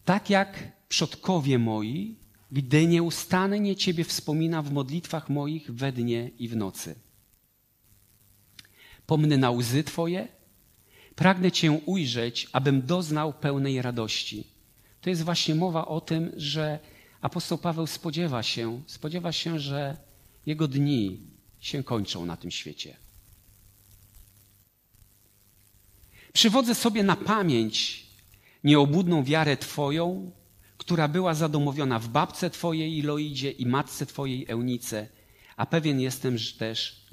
tak 0.05 0.29
jak 0.29 0.71
przodkowie 0.89 1.59
moi, 1.59 2.15
gdy 2.51 2.87
nieustannie 2.87 3.75
Ciebie 3.75 4.03
wspomina 4.03 4.61
w 4.61 4.71
modlitwach 4.71 5.29
moich 5.29 5.71
we 5.71 5.91
dnie 5.91 6.31
i 6.39 6.47
w 6.47 6.55
nocy. 6.55 6.95
Pomnę 9.05 9.37
na 9.37 9.51
łzy 9.51 9.83
Twoje, 9.83 10.27
pragnę 11.15 11.51
Cię 11.51 11.71
ujrzeć, 11.71 12.47
abym 12.51 12.81
doznał 12.81 13.33
pełnej 13.33 13.81
radości. 13.81 14.47
To 15.01 15.09
jest 15.09 15.23
właśnie 15.23 15.55
mowa 15.55 15.87
o 15.87 16.01
tym, 16.01 16.31
że 16.37 16.79
apostoł 17.21 17.57
Paweł 17.57 17.87
spodziewa 17.87 18.43
się, 18.43 18.81
spodziewa 18.87 19.31
się, 19.31 19.59
że 19.59 19.97
jego 20.45 20.67
dni 20.67 21.19
się 21.59 21.83
kończą 21.83 22.25
na 22.25 22.37
tym 22.37 22.51
świecie. 22.51 23.00
Przywodzę 26.33 26.75
sobie 26.75 27.03
na 27.03 27.15
pamięć 27.15 28.05
nieobudną 28.63 29.23
wiarę 29.23 29.57
Twoją, 29.57 30.31
która 30.77 31.07
była 31.07 31.33
zadomowiona 31.33 31.99
w 31.99 32.07
babce 32.07 32.49
Twojej 32.49 32.97
Iloidzie 32.97 33.51
i 33.51 33.65
matce 33.65 34.05
Twojej 34.05 34.45
Eunice, 34.49 35.07
a 35.55 35.65
pewien 35.65 35.99
jestem 35.99 36.37
że 36.37 36.53
też, 36.53 37.05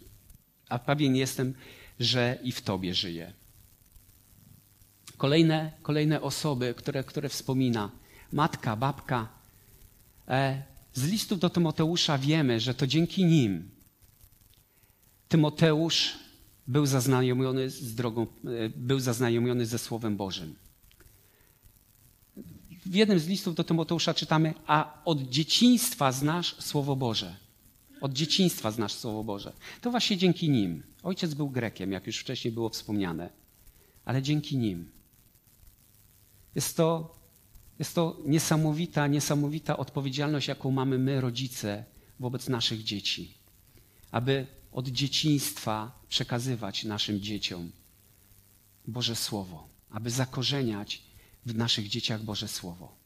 a 0.68 0.78
pewien 0.78 1.16
jestem, 1.16 1.54
że 2.00 2.38
i 2.42 2.52
w 2.52 2.60
Tobie 2.60 2.94
żyje. 2.94 3.32
Kolejne, 5.16 5.72
kolejne 5.82 6.20
osoby, 6.20 6.74
które, 6.76 7.04
które 7.04 7.28
wspomina. 7.28 7.90
Matka, 8.32 8.76
babka. 8.76 9.28
E, 10.28 10.62
z 10.94 11.04
listów 11.04 11.38
do 11.38 11.50
Tymoteusza 11.50 12.18
wiemy, 12.18 12.60
że 12.60 12.74
to 12.74 12.86
dzięki 12.86 13.24
nim 13.24 13.70
Tymoteusz 15.28 16.27
był 16.68 16.86
zaznajomiony 16.86 17.70
z 17.70 17.94
drogą, 17.94 18.22
e, 18.22 18.26
był 18.76 19.00
zaznajomiony 19.00 19.66
ze 19.66 19.78
Słowem 19.78 20.16
Bożym. 20.16 20.54
W 22.86 22.94
jednym 22.94 23.18
z 23.18 23.26
listów 23.26 23.54
do 23.54 23.64
Tymoteusza 23.64 24.14
czytamy, 24.14 24.54
a 24.66 25.02
od 25.04 25.22
dzieciństwa 25.22 26.12
znasz 26.12 26.56
Słowo 26.58 26.96
Boże. 26.96 27.36
Od 28.00 28.12
dzieciństwa 28.12 28.70
znasz 28.70 28.92
Słowo 28.92 29.24
Boże. 29.24 29.52
To 29.80 29.90
właśnie 29.90 30.16
dzięki 30.16 30.50
nim. 30.50 30.82
Ojciec 31.02 31.34
był 31.34 31.50
Grekiem, 31.50 31.92
jak 31.92 32.06
już 32.06 32.18
wcześniej 32.18 32.52
było 32.52 32.68
wspomniane, 32.68 33.30
ale 34.04 34.22
dzięki 34.22 34.56
nim. 34.56 34.90
Jest 36.54 36.76
to, 36.76 37.14
jest 37.78 37.94
to 37.94 38.16
niesamowita, 38.26 39.06
niesamowita 39.06 39.76
odpowiedzialność, 39.76 40.48
jaką 40.48 40.70
mamy 40.70 40.98
my, 40.98 41.20
rodzice, 41.20 41.84
wobec 42.20 42.48
naszych 42.48 42.84
dzieci. 42.84 43.34
Aby 44.10 44.46
od 44.78 44.88
dzieciństwa 44.88 46.00
przekazywać 46.08 46.84
naszym 46.84 47.20
dzieciom 47.20 47.72
Boże 48.86 49.16
Słowo, 49.16 49.68
aby 49.90 50.10
zakorzeniać 50.10 51.02
w 51.46 51.54
naszych 51.54 51.88
dzieciach 51.88 52.22
Boże 52.22 52.48
Słowo. 52.48 52.96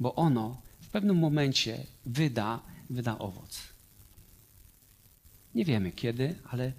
Bo 0.00 0.14
ono 0.14 0.62
w 0.80 0.88
pewnym 0.88 1.18
momencie 1.18 1.86
wyda, 2.06 2.62
wyda 2.90 3.18
owoc. 3.18 3.60
Nie 5.54 5.64
wiemy 5.64 5.92
kiedy, 5.92 6.38
ale 6.44 6.72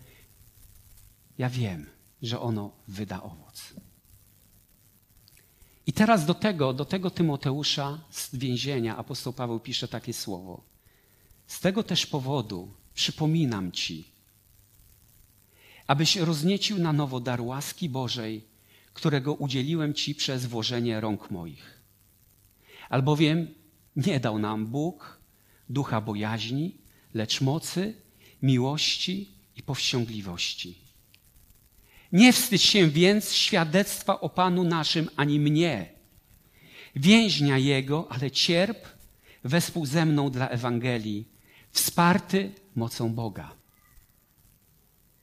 ja 1.38 1.50
wiem, 1.50 1.90
że 2.22 2.40
ono 2.40 2.72
wyda 2.88 3.24
owoc. 3.24 3.74
I 5.88 5.94
teraz 5.94 6.26
do 6.26 6.34
tego, 6.34 6.74
do 6.74 6.86
tego 6.86 7.10
Tymoteusza 7.10 8.00
z 8.12 8.36
więzienia 8.36 8.98
apostoł 8.98 9.34
Paweł 9.34 9.60
pisze 9.60 9.88
takie 9.88 10.14
słowo. 10.14 10.64
Z 11.48 11.60
tego 11.60 11.84
też 11.84 12.06
powodu 12.06 12.74
przypominam 12.94 13.72
ci, 13.72 14.11
abyś 15.92 16.16
rozniecił 16.16 16.78
na 16.78 16.94
nowo 16.94 17.20
dar 17.20 17.42
łaski 17.42 17.90
Bożej, 17.90 18.44
którego 18.94 19.34
udzieliłem 19.34 19.94
ci 19.94 20.16
przez 20.16 20.46
włożenie 20.46 21.02
rąk 21.02 21.32
moich. 21.32 21.82
Albowiem 22.90 23.48
nie 23.96 24.20
dał 24.20 24.40
nam 24.40 24.68
Bóg 24.68 25.20
ducha 25.70 26.02
bojaźni, 26.02 26.76
lecz 27.14 27.42
mocy, 27.42 27.94
miłości 28.42 29.32
i 29.56 29.64
powściągliwości. 29.64 30.78
Nie 32.12 32.34
wstydź 32.34 32.62
się 32.64 32.88
więc 32.88 33.34
świadectwa 33.34 34.20
o 34.20 34.30
Panu 34.30 34.64
naszym, 34.64 35.10
ani 35.16 35.40
mnie, 35.40 35.90
więźnia 36.96 37.58
Jego, 37.58 38.08
ale 38.12 38.32
cierp 38.32 38.88
wespół 39.44 39.86
ze 39.86 40.06
mną 40.06 40.30
dla 40.30 40.50
Ewangelii, 40.50 41.28
wsparty 41.72 42.52
mocą 42.76 43.14
Boga. 43.14 43.61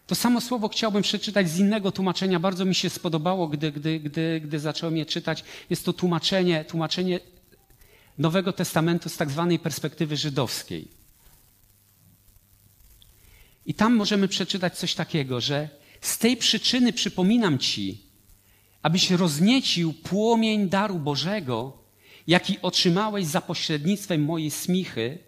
To 0.09 0.15
samo 0.15 0.41
słowo 0.41 0.69
chciałbym 0.69 1.03
przeczytać 1.03 1.51
z 1.51 1.59
innego 1.59 1.93
tłumaczenia. 1.93 2.41
Bardzo 2.41 2.65
mi 2.65 2.75
się 2.75 2.91
spodobało, 2.91 3.49
gdy, 3.49 3.73
gdy, 3.73 4.01
gdy, 4.01 4.41
gdy 4.41 4.61
zacząłem 4.61 4.97
je 4.97 5.07
czytać. 5.07 5.45
Jest 5.71 5.85
to 5.85 5.93
tłumaczenie, 5.93 6.65
tłumaczenie 6.65 7.21
Nowego 8.19 8.53
Testamentu 8.53 9.09
z 9.09 9.17
tak 9.17 9.31
zwanej 9.31 9.59
perspektywy 9.59 10.17
żydowskiej. 10.17 10.89
I 13.67 13.75
tam 13.75 13.97
możemy 13.97 14.29
przeczytać 14.29 14.79
coś 14.79 14.95
takiego, 14.95 15.41
że 15.41 15.69
z 16.01 16.19
tej 16.19 16.37
przyczyny 16.37 16.93
przypominam 16.93 17.59
Ci, 17.59 18.03
abyś 18.83 19.11
rozniecił 19.11 19.93
płomień 19.93 20.69
daru 20.69 20.99
Bożego, 20.99 21.73
jaki 22.27 22.59
otrzymałeś 22.63 23.27
za 23.27 23.41
pośrednictwem 23.41 24.25
mojej 24.25 24.51
smichy, 24.51 25.19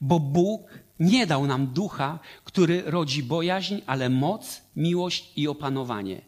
bo 0.00 0.20
Bóg 0.20 0.78
nie 1.00 1.26
dał 1.26 1.46
nam 1.46 1.66
ducha, 1.66 2.18
który 2.48 2.82
rodzi 2.86 3.22
bojaźń, 3.22 3.76
ale 3.86 4.08
moc, 4.08 4.62
miłość 4.76 5.32
i 5.36 5.48
opanowanie. 5.48 6.20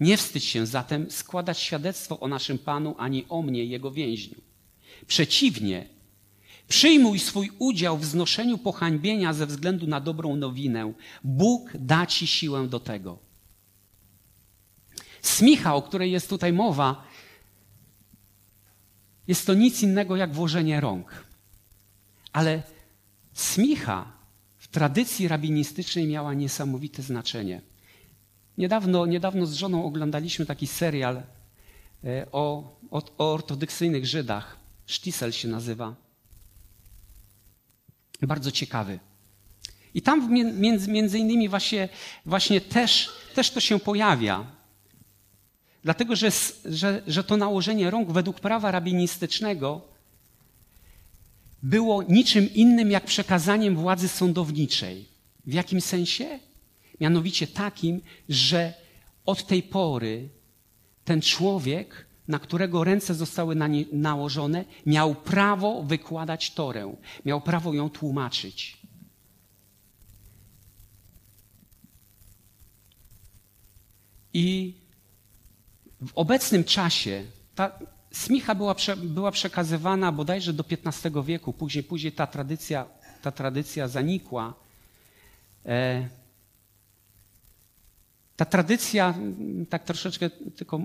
Nie 0.00 0.16
wstydź 0.16 0.44
się 0.44 0.66
zatem 0.66 1.10
składać 1.10 1.58
świadectwo 1.58 2.20
o 2.20 2.28
naszym 2.28 2.58
Panu 2.58 2.94
ani 2.98 3.26
o 3.28 3.42
mnie, 3.42 3.64
Jego 3.64 3.90
więźniu. 3.90 4.40
Przeciwnie, 5.06 5.88
przyjmuj 6.68 7.18
swój 7.18 7.50
udział 7.58 7.98
w 7.98 8.04
znoszeniu 8.04 8.58
pohańbienia 8.58 9.32
ze 9.32 9.46
względu 9.46 9.86
na 9.86 10.00
dobrą 10.00 10.36
nowinę. 10.36 10.92
Bóg 11.24 11.70
da 11.74 12.06
ci 12.06 12.26
siłę 12.26 12.68
do 12.68 12.80
tego. 12.80 13.18
Smicha, 15.20 15.74
o 15.74 15.82
której 15.82 16.12
jest 16.12 16.28
tutaj 16.28 16.52
mowa, 16.52 17.04
jest 19.28 19.46
to 19.46 19.54
nic 19.54 19.82
innego 19.82 20.16
jak 20.16 20.34
włożenie 20.34 20.80
rąk. 20.80 21.24
Ale 22.32 22.62
smicha 23.32 24.21
tradycji 24.72 25.28
rabinistycznej 25.28 26.06
miała 26.06 26.34
niesamowite 26.34 27.02
znaczenie. 27.02 27.60
Niedawno, 28.58 29.06
niedawno 29.06 29.46
z 29.46 29.54
żoną 29.54 29.84
oglądaliśmy 29.84 30.46
taki 30.46 30.66
serial 30.66 31.22
e, 32.04 32.26
o, 32.32 32.76
o, 32.90 33.02
o 33.18 33.32
ortodoksyjnych 33.32 34.06
Żydach. 34.06 34.56
Sztisel 34.86 35.32
się 35.32 35.48
nazywa. 35.48 35.94
Bardzo 38.22 38.50
ciekawy. 38.50 38.98
I 39.94 40.02
tam 40.02 40.32
między, 40.60 40.90
między 40.90 41.18
innymi 41.18 41.48
właśnie, 41.48 41.88
właśnie 42.26 42.60
też, 42.60 43.10
też 43.34 43.50
to 43.50 43.60
się 43.60 43.78
pojawia. 43.78 44.46
Dlatego, 45.82 46.16
że, 46.16 46.30
że, 46.64 47.02
że 47.06 47.24
to 47.24 47.36
nałożenie 47.36 47.90
rąk 47.90 48.10
według 48.10 48.40
prawa 48.40 48.70
rabinistycznego 48.70 49.91
było 51.62 52.02
niczym 52.02 52.54
innym 52.54 52.90
jak 52.90 53.04
przekazaniem 53.04 53.76
władzy 53.76 54.08
sądowniczej. 54.08 55.08
W 55.46 55.52
jakim 55.52 55.80
sensie? 55.80 56.38
Mianowicie 57.00 57.46
takim, 57.46 58.00
że 58.28 58.74
od 59.26 59.46
tej 59.46 59.62
pory 59.62 60.28
ten 61.04 61.20
człowiek, 61.20 62.06
na 62.28 62.38
którego 62.38 62.84
ręce 62.84 63.14
zostały 63.14 63.54
na 63.54 63.68
nałożone, 63.92 64.64
miał 64.86 65.14
prawo 65.14 65.82
wykładać 65.82 66.50
Torę, 66.50 66.96
miał 67.24 67.40
prawo 67.40 67.74
ją 67.74 67.90
tłumaczyć. 67.90 68.82
I 74.34 74.74
w 76.00 76.10
obecnym 76.14 76.64
czasie 76.64 77.24
ta 77.54 77.78
smicha 78.12 78.54
była, 78.54 78.74
była 78.96 79.30
przekazywana 79.30 80.12
bodajże 80.12 80.52
do 80.52 80.64
XV 80.70 81.24
wieku, 81.24 81.52
później, 81.52 81.84
później 81.84 82.12
ta, 82.12 82.26
tradycja, 82.26 82.86
ta 83.22 83.30
tradycja 83.32 83.88
zanikła. 83.88 84.54
E, 85.66 86.08
ta 88.36 88.44
tradycja, 88.44 89.14
tak 89.68 89.84
troszeczkę 89.84 90.30
tylko, 90.30 90.80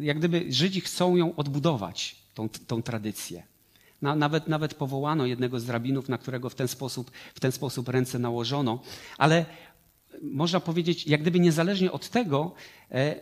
jak 0.00 0.18
gdyby 0.18 0.52
Żydzi 0.52 0.80
chcą 0.80 1.16
ją 1.16 1.36
odbudować, 1.36 2.16
tą, 2.34 2.48
tą 2.48 2.82
tradycję. 2.82 3.42
Na, 4.02 4.16
nawet, 4.16 4.48
nawet 4.48 4.74
powołano 4.74 5.26
jednego 5.26 5.60
z 5.60 5.68
rabinów, 5.68 6.08
na 6.08 6.18
którego 6.18 6.50
w 6.50 6.54
ten, 6.54 6.68
sposób, 6.68 7.10
w 7.34 7.40
ten 7.40 7.52
sposób 7.52 7.88
ręce 7.88 8.18
nałożono, 8.18 8.82
ale 9.18 9.46
można 10.22 10.60
powiedzieć, 10.60 11.06
jak 11.06 11.20
gdyby 11.20 11.40
niezależnie 11.40 11.92
od 11.92 12.08
tego, 12.08 12.54
e, 12.90 13.20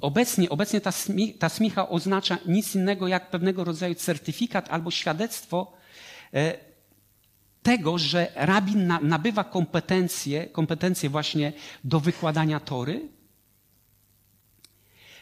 obecnie, 0.00 0.50
obecnie 0.50 0.80
ta, 0.80 0.90
ta 1.38 1.48
smicha 1.48 1.88
oznacza 1.88 2.38
nic 2.46 2.74
innego 2.74 3.08
jak 3.08 3.30
pewnego 3.30 3.64
rodzaju 3.64 3.94
certyfikat 3.94 4.68
albo 4.70 4.90
świadectwo 4.90 5.72
e, 6.34 6.58
tego, 7.62 7.98
że 7.98 8.32
rabin 8.34 8.98
nabywa 9.02 9.44
kompetencje, 9.44 10.46
kompetencje 10.46 11.10
właśnie 11.10 11.52
do 11.84 12.00
wykładania 12.00 12.60
tory. 12.60 13.08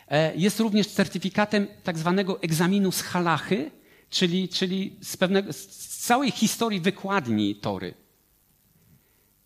E, 0.09 0.37
jest 0.37 0.61
również 0.61 0.87
certyfikatem 0.87 1.67
tak 1.83 1.99
zwanego 1.99 2.43
egzaminu 2.43 2.93
z 2.93 3.03
halachy, 3.03 3.71
czyli, 4.11 4.49
czyli 4.49 4.97
z, 5.03 5.17
pewnego, 5.17 5.53
z 5.53 5.67
całej 5.99 6.31
historii 6.31 6.81
wykładni 6.81 7.57
tory. 7.57 8.06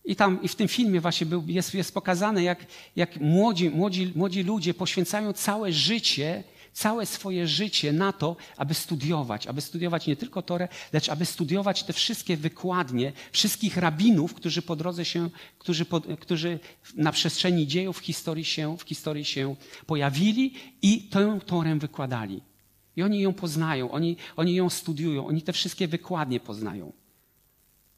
I 0.04 0.16
tam 0.16 0.42
i 0.42 0.48
w 0.48 0.54
tym 0.54 0.68
filmie 0.68 1.00
właśnie 1.00 1.26
był, 1.26 1.44
jest, 1.46 1.74
jest 1.74 1.94
pokazane, 1.94 2.42
jak, 2.42 2.66
jak 2.96 3.20
młodzi, 3.20 3.70
młodzi, 3.70 4.12
młodzi 4.14 4.42
ludzie 4.42 4.74
poświęcają 4.74 5.32
całe 5.32 5.72
życie, 5.72 6.44
całe 6.72 7.06
swoje 7.06 7.48
życie 7.48 7.92
na 7.92 8.12
to, 8.12 8.36
aby 8.56 8.74
studiować, 8.74 9.46
aby 9.46 9.60
studiować 9.60 10.06
nie 10.06 10.16
tylko 10.16 10.42
Torę, 10.42 10.68
lecz 10.92 11.08
aby 11.08 11.26
studiować 11.26 11.82
te 11.82 11.92
wszystkie 11.92 12.36
wykładnie 12.36 13.12
wszystkich 13.32 13.76
rabinów, 13.76 14.34
którzy 14.34 14.62
po 14.62 14.76
drodze 14.76 15.04
się, 15.04 15.30
którzy, 15.58 15.84
po, 15.84 16.00
którzy 16.00 16.58
na 16.96 17.12
przestrzeni 17.12 17.66
dziejów 17.66 17.98
w 17.98 18.04
historii, 18.04 18.44
się, 18.44 18.76
w 18.78 18.82
historii 18.82 19.24
się 19.24 19.56
pojawili 19.86 20.54
i 20.82 21.02
tę 21.02 21.38
Torę 21.46 21.78
wykładali. 21.78 22.42
I 22.96 23.02
oni 23.02 23.20
ją 23.20 23.32
poznają, 23.32 23.90
oni, 23.90 24.16
oni 24.36 24.54
ją 24.54 24.70
studiują, 24.70 25.26
oni 25.26 25.42
te 25.42 25.52
wszystkie 25.52 25.88
wykładnie 25.88 26.40
poznają. 26.40 26.92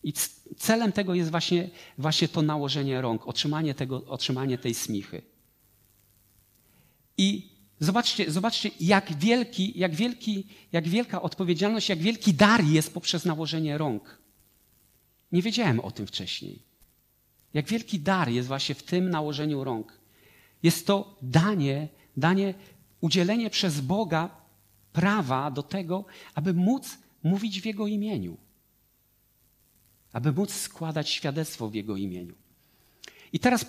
I 0.02 0.12
celem 0.58 0.92
tego 0.92 1.14
jest 1.14 1.30
właśnie, 1.30 1.70
właśnie 1.98 2.28
to 2.28 2.42
nałożenie 2.42 3.00
rąk, 3.00 3.28
otrzymanie, 3.28 3.74
tego, 3.74 4.04
otrzymanie 4.06 4.58
tej 4.58 4.74
smichy. 4.74 5.22
I 7.18 7.52
zobaczcie, 7.80 8.30
zobaczcie 8.30 8.70
jak, 8.80 9.18
wielki, 9.18 9.78
jak, 9.78 9.94
wielki, 9.94 10.46
jak 10.72 10.88
wielka 10.88 11.22
odpowiedzialność, 11.22 11.88
jak 11.88 11.98
wielki 11.98 12.34
dar 12.34 12.64
jest 12.64 12.94
poprzez 12.94 13.24
nałożenie 13.24 13.78
rąk. 13.78 14.18
Nie 15.32 15.42
wiedziałem 15.42 15.80
o 15.80 15.90
tym 15.90 16.06
wcześniej. 16.06 16.62
Jak 17.54 17.68
wielki 17.68 18.00
dar 18.00 18.28
jest 18.28 18.48
właśnie 18.48 18.74
w 18.74 18.82
tym 18.82 19.10
nałożeniu 19.10 19.64
rąk. 19.64 19.98
Jest 20.62 20.86
to 20.86 21.16
danie, 21.22 21.88
danie, 22.16 22.54
udzielenie 23.00 23.50
przez 23.50 23.80
Boga 23.80 24.30
prawa 24.92 25.50
do 25.50 25.62
tego, 25.62 26.04
aby 26.34 26.54
móc 26.54 26.98
mówić 27.22 27.60
w 27.60 27.66
Jego 27.66 27.86
imieniu 27.86 28.36
aby 30.12 30.32
móc 30.32 30.54
składać 30.54 31.10
świadectwo 31.10 31.68
w 31.68 31.74
Jego 31.74 31.96
imieniu. 31.96 32.34
I 33.32 33.38
teraz, 33.38 33.66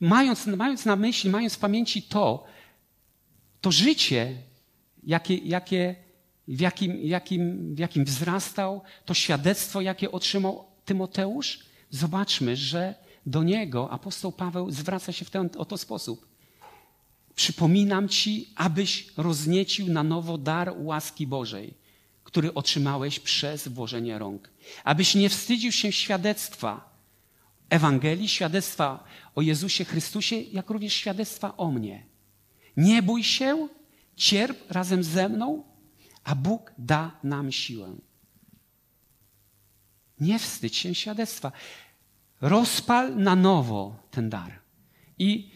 mając, 0.00 0.46
mając 0.46 0.84
na 0.84 0.96
myśli, 0.96 1.30
mając 1.30 1.54
w 1.54 1.58
pamięci 1.58 2.02
to, 2.02 2.44
to 3.60 3.72
życie, 3.72 4.36
jakie, 5.02 5.36
jakie, 5.36 5.96
w, 6.48 6.60
jakim, 6.60 6.98
jakim, 7.02 7.74
w 7.74 7.78
jakim 7.78 8.04
wzrastał, 8.04 8.82
to 9.04 9.14
świadectwo, 9.14 9.80
jakie 9.80 10.12
otrzymał 10.12 10.64
Tymoteusz, 10.84 11.58
zobaczmy, 11.90 12.56
że 12.56 12.94
do 13.26 13.42
niego 13.42 13.90
apostoł 13.90 14.32
Paweł 14.32 14.70
zwraca 14.70 15.12
się 15.12 15.24
w 15.24 15.30
ten 15.30 15.50
oto 15.58 15.78
sposób. 15.78 16.26
Przypominam 17.34 18.08
ci, 18.08 18.52
abyś 18.56 19.08
rozniecił 19.16 19.88
na 19.88 20.02
nowo 20.02 20.38
dar 20.38 20.74
łaski 20.76 21.26
Bożej, 21.26 21.74
który 22.24 22.54
otrzymałeś 22.54 23.20
przez 23.20 23.68
włożenie 23.68 24.18
rąk. 24.18 24.50
Abyś 24.84 25.14
nie 25.14 25.28
wstydził 25.28 25.72
się 25.72 25.92
świadectwa 25.92 26.94
Ewangelii, 27.70 28.28
świadectwa 28.28 29.04
o 29.34 29.42
Jezusie 29.42 29.84
Chrystusie, 29.84 30.36
jak 30.36 30.70
również 30.70 30.92
świadectwa 30.92 31.56
o 31.56 31.70
mnie. 31.70 32.06
Nie 32.76 33.02
bój 33.02 33.24
się, 33.24 33.68
cierp 34.16 34.70
razem 34.70 35.04
ze 35.04 35.28
mną, 35.28 35.64
a 36.24 36.34
Bóg 36.34 36.72
da 36.78 37.10
nam 37.22 37.52
siłę. 37.52 37.96
Nie 40.20 40.38
wstydź 40.38 40.76
się 40.76 40.94
świadectwa. 40.94 41.52
Rozpal 42.40 43.16
na 43.16 43.36
nowo 43.36 43.96
ten 44.10 44.30
dar. 44.30 44.60
I 45.18 45.50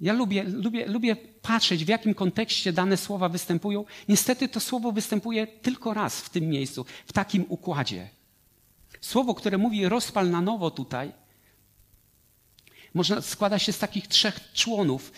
ja 0.00 0.12
lubię, 0.12 0.42
lubię, 0.42 0.86
lubię 0.86 1.16
patrzeć, 1.42 1.84
w 1.84 1.88
jakim 1.88 2.14
kontekście 2.14 2.72
dane 2.72 2.96
słowa 2.96 3.28
występują. 3.28 3.84
Niestety 4.08 4.48
to 4.48 4.60
słowo 4.60 4.92
występuje 4.92 5.46
tylko 5.46 5.94
raz 5.94 6.20
w 6.20 6.30
tym 6.30 6.48
miejscu, 6.48 6.84
w 7.06 7.12
takim 7.12 7.44
układzie. 7.48 8.08
Słowo, 9.00 9.34
które 9.34 9.58
mówi 9.58 9.88
rozpal 9.88 10.30
na 10.30 10.40
nowo 10.40 10.70
tutaj, 10.70 11.12
można, 12.94 13.20
składa 13.20 13.58
się 13.58 13.72
z 13.72 13.78
takich 13.78 14.08
trzech 14.08 14.52
członów. 14.52 15.12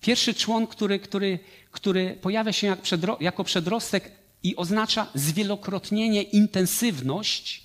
Pierwszy 0.00 0.34
człon, 0.34 0.66
który, 0.66 0.98
który, 0.98 1.38
który 1.70 2.18
pojawia 2.22 2.52
się 2.52 2.66
jak 2.66 2.82
przedro, 2.82 3.16
jako 3.20 3.44
przedrostek 3.44 4.12
i 4.42 4.56
oznacza 4.56 5.06
zwielokrotnienie, 5.14 6.22
intensywność 6.22 7.64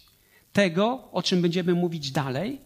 tego, 0.53 1.11
o 1.11 1.23
czym 1.23 1.41
będziemy 1.41 1.73
mówić 1.73 2.11
dalej. 2.11 2.61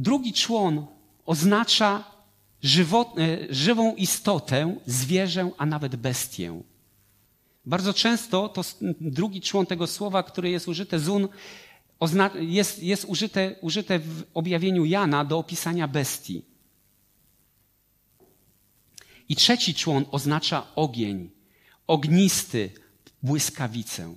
Drugi 0.00 0.32
człon 0.32 0.86
oznacza 1.26 2.04
żywo, 2.62 3.14
e, 3.18 3.54
żywą 3.54 3.94
istotę, 3.94 4.76
zwierzę, 4.86 5.50
a 5.58 5.66
nawet 5.66 5.96
bestię. 5.96 6.62
Bardzo 7.66 7.94
często 7.94 8.48
to 8.48 8.62
drugi 9.00 9.40
człon 9.40 9.66
tego 9.66 9.86
słowa, 9.86 10.22
który 10.22 10.50
jest 10.50 10.68
użyte, 10.68 10.98
zun, 10.98 11.28
jest, 12.34 12.82
jest 12.82 13.04
użyte, 13.04 13.56
użyte 13.60 13.98
w 13.98 14.24
objawieniu 14.34 14.84
Jana 14.84 15.24
do 15.24 15.38
opisania 15.38 15.88
bestii. 15.88 16.42
I 19.28 19.36
trzeci 19.36 19.74
człon 19.74 20.04
oznacza 20.10 20.66
ogień, 20.76 21.30
ognisty, 21.86 22.70
błyskawicę. 23.22 24.14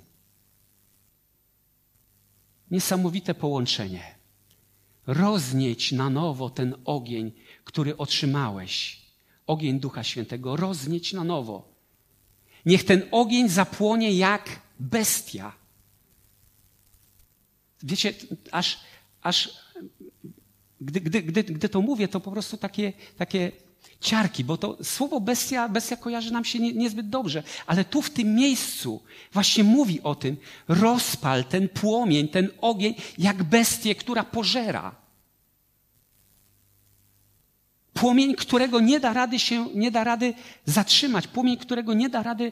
Niesamowite 2.72 3.34
połączenie. 3.34 4.13
Roznieć 5.08 5.92
na 5.92 6.10
nowo 6.10 6.50
ten 6.50 6.76
ogień, 6.86 7.32
który 7.64 7.98
otrzymałeś. 7.98 9.02
Ogień 9.48 9.80
Ducha 9.80 10.04
Świętego. 10.04 10.56
Roznieć 10.56 11.14
na 11.14 11.24
nowo. 11.24 11.74
Niech 12.66 12.84
ten 12.84 13.02
ogień 13.12 13.50
zapłonie 13.50 14.12
jak 14.12 14.60
bestia. 14.80 15.54
wiecie, 17.84 18.14
aż, 18.52 18.80
aż 19.22 19.58
gdy, 20.82 21.02
gdy, 21.02 21.22
gdy, 21.22 21.44
gdy 21.44 21.70
to 21.70 21.82
mówię, 21.82 22.08
to 22.08 22.20
po 22.20 22.32
prostu 22.32 22.58
takie, 22.58 22.94
takie 23.18 23.52
ciarki, 24.04 24.44
bo 24.44 24.58
to 24.58 24.78
słowo 24.84 25.20
bestia, 25.20 25.70
bestia 25.70 25.96
kojarzy 25.98 26.34
nam 26.34 26.46
się 26.46 26.60
nie, 26.60 26.74
niezbyt 26.74 27.10
dobrze, 27.10 27.44
ale 27.68 27.86
tu 27.86 28.02
w 28.02 28.10
tym 28.10 28.36
miejscu 28.36 29.02
właśnie 29.32 29.64
mówi 29.64 30.02
o 30.02 30.16
tym, 30.16 30.38
rozpal 30.68 31.46
ten 31.46 31.70
płomień, 31.70 32.28
ten 32.28 32.50
ogień, 32.62 32.96
jak 33.18 33.44
bestię, 33.44 33.96
która 33.96 34.24
pożera. 34.24 34.96
Płomień, 37.94 38.36
którego 38.36 38.80
nie 38.80 39.00
da 39.00 39.14
rady 39.14 39.40
się, 39.40 39.70
nie 39.76 39.92
da 39.92 40.04
rady 40.04 40.34
zatrzymać, 40.66 41.28
płomień, 41.28 41.58
którego 41.58 41.94
nie 41.94 42.10
da 42.10 42.24
rady 42.24 42.52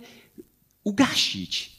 ugasić. 0.83 1.71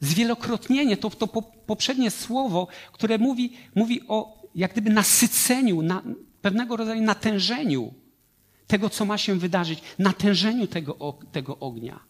Zwielokrotnienie 0.00 0.96
to, 0.96 1.10
to 1.10 1.26
poprzednie 1.66 2.10
słowo, 2.10 2.68
które 2.92 3.18
mówi, 3.18 3.52
mówi 3.74 4.00
o 4.08 4.40
jak 4.54 4.72
gdyby 4.72 4.90
nasyceniu, 4.90 5.82
na, 5.82 6.02
pewnego 6.42 6.76
rodzaju 6.76 7.02
natężeniu 7.02 7.94
tego, 8.70 8.90
co 8.90 9.04
ma 9.04 9.18
się 9.18 9.38
wydarzyć, 9.38 9.82
natężeniu 9.98 10.66
tego, 10.66 11.18
tego 11.32 11.58
ognia. 11.58 12.00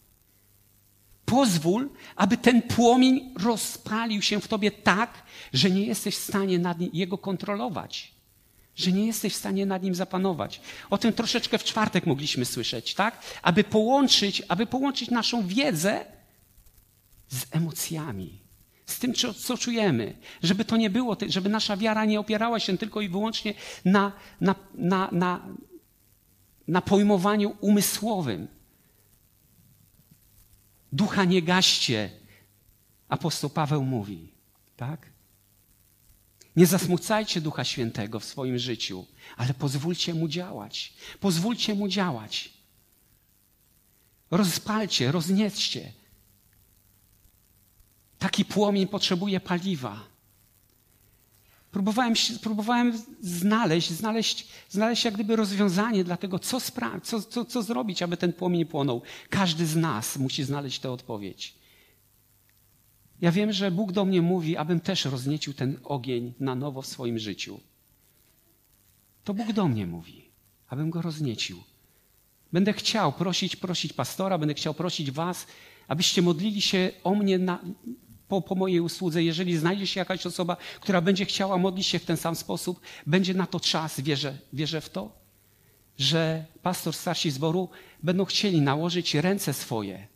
Pozwól, 1.25 1.90
aby 2.16 2.37
ten 2.37 2.62
płomień 2.62 3.35
rozpalił 3.38 4.23
się 4.23 4.40
w 4.40 4.49
tobie 4.49 4.70
tak, 4.70 5.23
że 5.53 5.70
nie 5.70 5.87
jesteś 5.87 6.16
w 6.16 6.25
stanie 6.25 6.59
nad 6.59 6.79
nim, 6.79 6.90
jego 6.92 7.18
kontrolować. 7.18 8.14
Że 8.77 8.92
nie 8.92 9.07
jesteś 9.07 9.33
w 9.33 9.37
stanie 9.37 9.66
nad 9.66 9.83
nim 9.83 9.94
zapanować. 9.94 10.61
O 10.90 10.99
tym 10.99 11.12
troszeczkę 11.12 11.59
w 11.59 11.64
czwartek 11.64 12.07
mogliśmy 12.07 12.44
słyszeć, 12.44 12.94
tak? 12.94 13.23
Aby 13.42 13.64
połączyć, 13.64 14.42
aby 14.49 14.66
połączyć 14.66 15.11
naszą 15.11 15.46
wiedzę 15.46 16.05
z 17.29 17.46
emocjami, 17.51 18.40
z 18.87 18.99
tym, 18.99 19.14
co, 19.14 19.59
czujemy, 19.59 20.14
żeby 20.42 20.64
to 20.64 20.77
nie 20.77 20.90
było, 20.90 21.16
żeby 21.29 21.49
nasza 21.49 21.77
wiara 21.77 22.05
nie 22.05 22.20
opierała 22.20 22.61
się 22.61 22.79
tylko 22.79 23.01
i 23.01 23.09
wyłącznie 23.09 23.55
na, 23.85 24.12
na, 24.40 24.55
na, 24.75 25.09
na, 25.12 25.40
na 26.70 26.80
pojmowaniu 26.80 27.56
umysłowym. 27.61 28.48
Ducha 30.92 31.24
nie 31.24 31.42
gaście, 31.42 32.11
apostoł 33.09 33.50
Paweł 33.50 33.85
mówi, 33.85 34.33
tak? 34.76 35.11
Nie 36.56 36.66
zasmucajcie 36.66 37.40
Ducha 37.40 37.64
Świętego 37.64 38.20
w 38.20 38.24
swoim 38.24 38.59
życiu, 38.59 39.06
ale 39.37 39.54
pozwólcie 39.54 40.14
Mu 40.14 40.28
działać. 40.28 40.92
Pozwólcie 41.20 41.74
Mu 41.74 41.88
działać. 41.88 42.52
Rozpalcie, 44.30 45.12
roznieście. 45.12 45.92
Taki 48.18 48.44
płomień 48.44 48.87
potrzebuje 48.87 49.40
paliwa. 49.40 50.10
Próbowałem, 51.70 52.14
próbowałem 52.42 52.98
znaleźć, 53.20 53.90
znaleźć, 53.90 54.48
znaleźć 54.68 55.04
jak 55.04 55.14
gdyby 55.14 55.37
rozwiązanie 55.37 56.04
dla 56.04 56.16
tego, 56.16 56.38
co, 56.38 56.59
spra- 56.59 57.00
co, 57.02 57.22
co, 57.22 57.44
co 57.44 57.62
zrobić, 57.62 58.02
aby 58.02 58.16
ten 58.16 58.33
płomień 58.33 58.64
płonął. 58.64 59.02
Każdy 59.30 59.66
z 59.66 59.76
nas 59.76 60.18
musi 60.18 60.44
znaleźć 60.44 60.78
tę 60.78 60.90
odpowiedź. 60.90 61.54
Ja 63.20 63.33
wiem, 63.33 63.52
że 63.52 63.70
Bóg 63.70 63.92
do 63.92 64.04
mnie 64.04 64.22
mówi, 64.22 64.56
abym 64.56 64.80
też 64.80 65.04
rozniecił 65.04 65.54
ten 65.54 65.78
ogień 65.85 66.33
na 66.40 66.54
nowo 66.54 66.83
w 66.83 66.87
swoim 66.87 67.18
życiu. 67.18 67.61
To 69.24 69.35
Bóg 69.35 69.52
do 69.52 69.68
mnie 69.68 69.87
mówi, 69.87 70.30
abym 70.68 70.90
go 70.90 71.02
rozniecił. 71.02 71.62
Będę 72.52 72.72
chciał 72.72 73.12
prosić, 73.12 73.56
prosić 73.56 73.92
pastora, 73.92 74.38
będę 74.38 74.54
chciał 74.54 74.74
prosić 74.74 75.11
was, 75.11 75.46
abyście 75.88 76.22
modlili 76.22 76.61
się 76.61 76.90
o 77.04 77.14
mnie 77.14 77.38
na, 77.38 77.59
po, 78.31 78.40
po 78.40 78.55
mojej 78.55 78.81
usłudze, 78.81 79.23
jeżeli 79.23 79.57
znajdzie 79.57 79.87
się 79.87 80.01
jakaś 80.01 80.27
osoba, 80.27 80.57
która 80.81 81.01
będzie 81.01 81.25
chciała 81.25 81.59
modlić 81.59 81.87
się 81.87 81.99
w 81.99 82.05
ten 82.05 82.16
sam 82.16 82.37
sposób, 82.37 82.81
będzie 83.07 83.35
na 83.35 83.47
to 83.47 83.61
czas, 83.61 84.01
wierzę, 84.01 84.38
wierzę 84.53 84.81
w 84.81 84.90
to, 84.90 85.12
że 85.99 86.45
pastor, 86.62 86.95
starsi 86.95 87.31
zboru 87.31 87.69
będą 88.03 88.25
chcieli 88.25 88.61
nałożyć 88.61 89.14
ręce 89.14 89.55
swoje, 89.55 90.07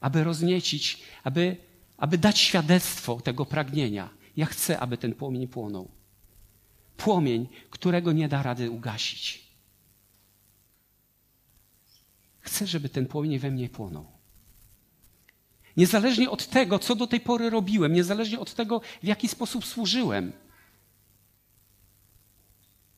aby 0.00 0.24
rozniecić, 0.24 1.02
aby, 1.24 1.56
aby 1.96 2.18
dać 2.18 2.38
świadectwo 2.38 3.20
tego 3.20 3.46
pragnienia. 3.46 4.08
Ja 4.36 4.46
chcę, 4.46 4.78
aby 4.80 4.98
ten 4.98 5.14
płomień 5.14 5.48
płonął. 5.48 5.88
Płomień, 6.96 7.48
którego 7.70 8.12
nie 8.12 8.28
da 8.28 8.42
rady 8.42 8.70
ugasić. 8.70 9.44
Chcę, 12.40 12.66
żeby 12.66 12.88
ten 12.88 13.06
płomień 13.06 13.38
we 13.38 13.50
mnie 13.50 13.68
płonął. 13.68 14.13
Niezależnie 15.76 16.30
od 16.30 16.46
tego, 16.46 16.78
co 16.78 16.94
do 16.94 17.06
tej 17.06 17.20
pory 17.20 17.50
robiłem, 17.50 17.92
niezależnie 17.92 18.40
od 18.40 18.54
tego, 18.54 18.80
w 19.02 19.06
jaki 19.06 19.28
sposób 19.28 19.66
służyłem. 19.66 20.32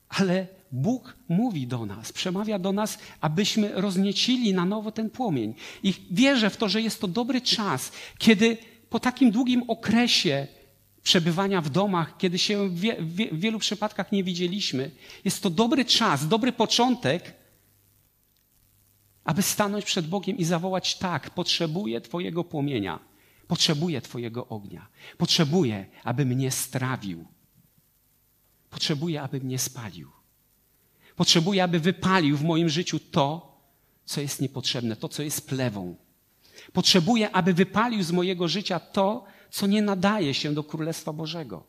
Ale 0.09 0.47
Bóg 0.73 1.17
mówi 1.29 1.67
do 1.67 1.87
nas, 1.87 2.13
przemawia 2.13 2.59
do 2.59 2.73
nas, 2.73 2.99
abyśmy 3.21 3.73
rozniecili 3.75 4.55
na 4.55 4.65
nowo 4.65 4.93
ten 4.93 5.11
płomień. 5.11 5.55
I 5.83 5.95
wierzę 6.11 6.51
w 6.51 6.57
to, 6.57 6.69
że 6.69 6.83
jest 6.83 7.01
to 7.01 7.09
dobry 7.09 7.41
czas, 7.41 7.93
kiedy 8.19 8.57
po 8.91 9.01
takim 9.01 9.31
długim 9.31 9.63
okresie 9.69 10.47
przebywania 11.03 11.61
w 11.61 11.71
domach, 11.71 12.17
kiedy 12.19 12.39
się 12.39 12.69
w, 12.69 12.81
wie, 12.81 12.97
w 13.33 13.41
wielu 13.41 13.59
przypadkach 13.59 14.13
nie 14.13 14.25
widzieliśmy, 14.25 14.91
jest 15.25 15.43
to 15.43 15.51
dobry 15.51 15.85
czas, 15.85 16.29
dobry 16.29 16.53
początek 16.53 17.35
aby 19.27 19.43
stanąć 19.43 19.85
przed 19.85 20.09
Bogiem 20.09 20.37
i 20.37 20.45
zawołać: 20.45 20.99
Tak, 20.99 21.31
potrzebuję 21.31 22.01
Twojego 22.01 22.45
płomienia, 22.45 22.99
potrzebuję 23.49 24.01
Twojego 24.01 24.49
ognia, 24.49 24.89
potrzebuję, 25.19 25.87
aby 26.05 26.27
mnie 26.27 26.51
strawił, 26.51 27.27
potrzebuję, 28.71 29.23
aby 29.23 29.41
mnie 29.41 29.59
spalił, 29.59 30.11
potrzebuję, 31.17 31.65
aby 31.65 31.81
wypalił 31.81 32.37
w 32.37 32.45
moim 32.45 32.69
życiu 32.69 32.99
to, 32.99 33.57
co 34.05 34.21
jest 34.21 34.41
niepotrzebne, 34.41 34.97
to, 34.97 35.09
co 35.09 35.23
jest 35.23 35.49
plewą. 35.49 35.97
Potrzebuję, 36.73 37.31
aby 37.31 37.55
wypalił 37.55 38.03
z 38.03 38.13
mojego 38.13 38.49
życia 38.49 38.81
to, 38.81 39.25
co 39.51 39.67
nie 39.67 39.83
nadaje 39.83 40.35
się 40.35 40.55
do 40.55 40.65
Królestwa 40.65 41.13
Bożego. 41.13 41.65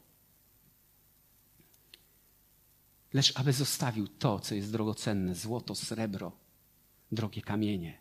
Lecz 3.13 3.34
aby 3.36 3.54
zostawił 3.54 4.08
to, 4.08 4.39
co 4.39 4.56
jest 4.56 4.72
drogocenne 4.72 5.36
złoto, 5.36 5.76
srebro 5.76 6.47
drogie 7.12 7.41
kamienie. 7.41 7.98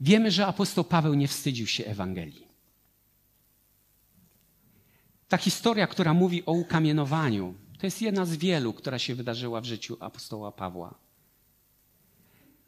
Wiemy, 0.00 0.30
że 0.30 0.46
apostoł 0.46 0.84
Paweł 0.84 1.14
nie 1.14 1.28
wstydził 1.28 1.66
się 1.66 1.84
Ewangelii. 1.84 2.48
Ta 5.28 5.36
historia, 5.36 5.86
która 5.86 6.14
mówi 6.14 6.46
o 6.46 6.52
ukamienowaniu, 6.52 7.54
to 7.78 7.86
jest 7.86 8.02
jedna 8.02 8.26
z 8.26 8.36
wielu, 8.36 8.72
która 8.72 8.98
się 8.98 9.14
wydarzyła 9.14 9.60
w 9.60 9.64
życiu 9.64 9.96
apostoła 10.00 10.52
Pawła. 10.52 10.94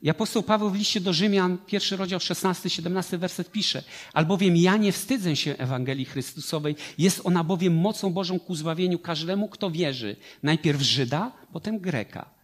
I 0.02 0.10
apostoł 0.10 0.42
Paweł 0.42 0.70
w 0.70 0.76
liście 0.76 1.00
do 1.00 1.12
Rzymian, 1.12 1.58
pierwszy 1.66 1.96
rozdział, 1.96 2.18
16-17 2.20 3.18
werset 3.18 3.50
pisze, 3.50 3.82
albowiem 4.12 4.56
ja 4.56 4.76
nie 4.76 4.92
wstydzę 4.92 5.36
się 5.36 5.56
Ewangelii 5.58 6.04
Chrystusowej, 6.04 6.76
jest 6.98 7.20
ona 7.24 7.44
bowiem 7.44 7.76
mocą 7.76 8.12
Bożą 8.12 8.40
ku 8.40 8.54
zbawieniu 8.54 8.98
każdemu, 8.98 9.48
kto 9.48 9.70
wierzy, 9.70 10.16
najpierw 10.42 10.80
Żyda, 10.80 11.32
potem 11.52 11.78
Greka. 11.78 12.39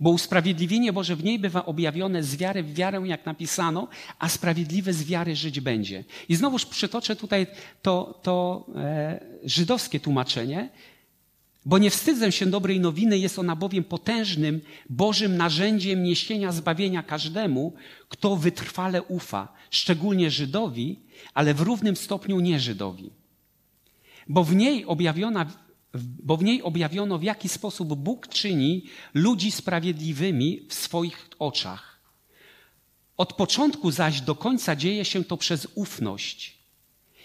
Bo 0.00 0.10
usprawiedliwienie 0.10 0.92
Boże 0.92 1.16
w 1.16 1.24
niej 1.24 1.38
bywa 1.38 1.66
objawione 1.66 2.22
z 2.22 2.36
wiary 2.36 2.62
w 2.62 2.74
wiarę, 2.74 3.02
jak 3.04 3.26
napisano, 3.26 3.88
a 4.18 4.28
sprawiedliwy 4.28 4.92
z 4.92 5.04
wiary 5.04 5.36
żyć 5.36 5.60
będzie. 5.60 6.04
I 6.28 6.36
znowuż 6.36 6.66
przytoczę 6.66 7.16
tutaj 7.16 7.46
to, 7.82 8.20
to 8.22 8.66
e, 8.76 9.20
żydowskie 9.44 10.00
tłumaczenie, 10.00 10.68
bo 11.66 11.78
nie 11.78 11.90
wstydzę 11.90 12.32
się 12.32 12.46
dobrej 12.46 12.80
nowiny, 12.80 13.18
jest 13.18 13.38
ona 13.38 13.56
bowiem 13.56 13.84
potężnym 13.84 14.60
Bożym 14.90 15.36
narzędziem 15.36 16.02
niesienia 16.02 16.52
zbawienia 16.52 17.02
każdemu, 17.02 17.72
kto 18.08 18.36
wytrwale 18.36 19.02
ufa, 19.02 19.48
szczególnie 19.70 20.30
Żydowi, 20.30 21.00
ale 21.34 21.54
w 21.54 21.60
równym 21.60 21.96
stopniu 21.96 22.40
nie 22.40 22.60
Żydowi. 22.60 23.10
Bo 24.28 24.44
w 24.44 24.54
niej 24.54 24.86
objawiona 24.86 25.46
bo 25.94 26.36
w 26.36 26.42
niej 26.42 26.62
objawiono, 26.62 27.18
w 27.18 27.22
jaki 27.22 27.48
sposób 27.48 27.94
Bóg 27.94 28.28
czyni 28.28 28.84
ludzi 29.14 29.50
sprawiedliwymi 29.50 30.66
w 30.68 30.74
swoich 30.74 31.28
oczach. 31.38 32.00
Od 33.16 33.32
początku 33.32 33.90
zaś 33.90 34.20
do 34.20 34.34
końca 34.34 34.76
dzieje 34.76 35.04
się 35.04 35.24
to 35.24 35.36
przez 35.36 35.68
ufność. 35.74 36.58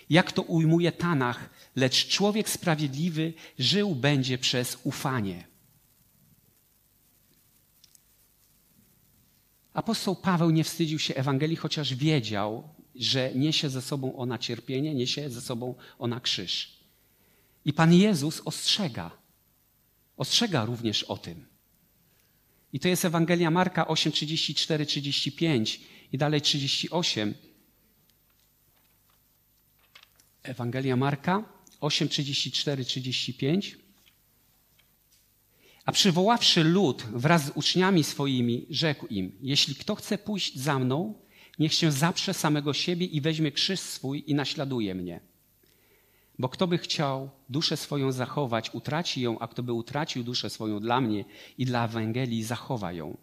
Jak 0.09 0.31
to 0.31 0.41
ujmuje 0.41 0.91
Tanach, 0.91 1.49
lecz 1.75 2.07
człowiek 2.07 2.49
sprawiedliwy 2.49 3.33
żył 3.59 3.95
będzie 3.95 4.37
przez 4.37 4.77
ufanie. 4.83 5.47
Apostoł 9.73 10.15
Paweł 10.15 10.49
nie 10.49 10.63
wstydził 10.63 10.99
się 10.99 11.15
Ewangelii, 11.15 11.55
chociaż 11.55 11.95
wiedział, 11.95 12.69
że 12.95 13.31
niesie 13.35 13.69
ze 13.69 13.81
sobą 13.81 14.15
ona 14.15 14.37
cierpienie, 14.37 14.95
niesie 14.95 15.29
ze 15.29 15.41
sobą 15.41 15.75
ona 15.99 16.19
krzyż. 16.19 16.82
I 17.65 17.73
Pan 17.73 17.93
Jezus 17.93 18.41
ostrzega. 18.45 19.11
Ostrzega 20.17 20.65
również 20.65 21.03
o 21.03 21.17
tym. 21.17 21.45
I 22.73 22.79
to 22.79 22.87
jest 22.87 23.05
Ewangelia 23.05 23.51
Marka 23.51 23.87
8, 23.87 24.11
34, 24.11 24.85
35 24.85 25.81
i 26.11 26.17
dalej 26.17 26.41
38. 26.41 27.33
Ewangelia 30.43 30.95
Marka 30.95 31.43
8, 31.81 32.09
34, 32.09 32.85
35. 32.85 33.77
A 35.85 35.91
przywoławszy 35.91 36.63
lud 36.63 37.03
wraz 37.03 37.45
z 37.45 37.51
uczniami 37.55 38.03
swoimi, 38.03 38.65
rzekł 38.69 39.07
im: 39.07 39.31
Jeśli 39.41 39.75
kto 39.75 39.95
chce 39.95 40.17
pójść 40.17 40.55
za 40.59 40.79
mną, 40.79 41.13
niech 41.59 41.73
się 41.73 41.91
zaprze 41.91 42.33
samego 42.33 42.73
siebie 42.73 43.05
i 43.05 43.21
weźmie 43.21 43.51
krzyż 43.51 43.79
swój 43.79 44.23
i 44.27 44.35
naśladuje 44.35 44.95
mnie. 44.95 45.32
Bo 46.39 46.49
kto 46.49 46.67
by 46.67 46.77
chciał 46.77 47.29
duszę 47.49 47.77
swoją 47.77 48.11
zachować, 48.11 48.73
utraci 48.73 49.21
ją, 49.21 49.39
a 49.39 49.47
kto 49.47 49.63
by 49.63 49.73
utracił 49.73 50.23
duszę 50.23 50.49
swoją 50.49 50.79
dla 50.79 51.01
mnie 51.01 51.25
i 51.57 51.65
dla 51.65 51.85
Ewangelii, 51.85 52.43
zachowa 52.43 52.91
ją. 52.91 53.17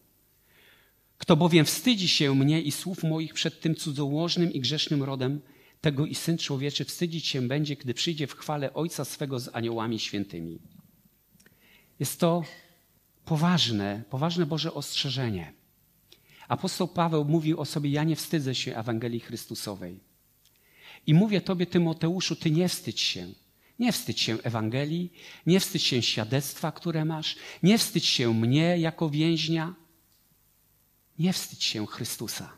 Kto 1.18 1.36
bowiem 1.36 1.64
wstydzi 1.64 2.08
się 2.08 2.34
mnie 2.34 2.62
i 2.62 2.72
słów 2.72 3.02
moich 3.02 3.34
przed 3.34 3.60
tym 3.60 3.74
cudzołożnym 3.74 4.52
i 4.52 4.60
grzesznym 4.60 5.02
rodem, 5.02 5.40
tego 5.80 6.06
i 6.06 6.14
Syn 6.14 6.38
Człowieczy 6.38 6.84
wstydzić 6.84 7.26
się 7.26 7.42
będzie, 7.42 7.76
gdy 7.76 7.94
przyjdzie 7.94 8.26
w 8.26 8.34
chwale 8.34 8.74
Ojca 8.74 9.04
swego 9.04 9.38
z 9.38 9.48
aniołami 9.52 9.98
świętymi. 9.98 10.58
Jest 11.98 12.20
to 12.20 12.42
poważne, 13.24 14.02
poważne 14.10 14.46
Boże 14.46 14.74
ostrzeżenie. 14.74 15.52
Apostoł 16.48 16.88
Paweł 16.88 17.24
mówił 17.24 17.60
o 17.60 17.64
sobie: 17.64 17.90
Ja 17.90 18.04
nie 18.04 18.16
wstydzę 18.16 18.54
się 18.54 18.76
Ewangelii 18.76 19.20
Chrystusowej. 19.20 20.09
I 21.06 21.14
mówię 21.14 21.40
Tobie, 21.40 21.66
Tymoteuszu, 21.66 22.36
Ty 22.36 22.50
nie 22.50 22.68
wstydź 22.68 23.00
się. 23.00 23.32
Nie 23.78 23.92
wstydź 23.92 24.20
się 24.20 24.38
Ewangelii, 24.42 25.12
nie 25.46 25.60
wstydź 25.60 25.82
się 25.82 26.02
świadectwa, 26.02 26.72
które 26.72 27.04
masz, 27.04 27.36
nie 27.62 27.78
wstydź 27.78 28.06
się 28.06 28.34
mnie 28.34 28.78
jako 28.78 29.10
więźnia, 29.10 29.74
nie 31.18 31.32
wstydź 31.32 31.64
się 31.64 31.86
Chrystusa. 31.86 32.52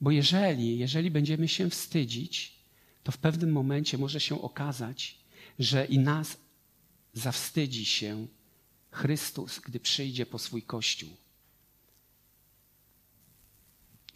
Bo 0.00 0.10
jeżeli, 0.10 0.78
jeżeli 0.78 1.10
będziemy 1.10 1.48
się 1.48 1.70
wstydzić, 1.70 2.58
to 3.02 3.12
w 3.12 3.18
pewnym 3.18 3.52
momencie 3.52 3.98
może 3.98 4.20
się 4.20 4.42
okazać, 4.42 5.18
że 5.58 5.84
i 5.84 5.98
nas 5.98 6.36
zawstydzi 7.12 7.84
się 7.84 8.26
Chrystus, 8.90 9.60
gdy 9.60 9.80
przyjdzie 9.80 10.26
po 10.26 10.38
swój 10.38 10.62
Kościół. 10.62 11.10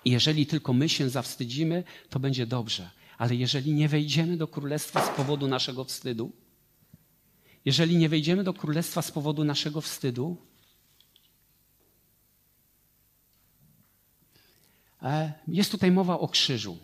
Jeżeli 0.05 0.47
tylko 0.47 0.73
my 0.73 0.89
się 0.89 1.11
zawstydzimy, 1.11 1.85
to 2.11 2.21
będzie 2.21 2.47
dobrze. 2.47 2.91
Ale 3.19 3.35
jeżeli 3.35 3.73
nie 3.73 3.89
wejdziemy 3.89 4.37
do 4.37 4.49
królestwa 4.49 5.07
z 5.07 5.17
powodu 5.17 5.49
naszego 5.49 5.85
wstydu, 5.85 6.33
jeżeli 7.65 7.97
nie 7.97 8.09
wejdziemy 8.09 8.45
do 8.45 8.55
królestwa 8.55 9.03
z 9.03 9.11
powodu 9.11 9.45
naszego 9.45 9.81
wstydu, 9.81 10.37
e, 15.03 15.33
jest 15.49 15.71
tutaj 15.71 15.91
mowa 15.91 16.19
o 16.19 16.29
krzyżu. 16.29 16.79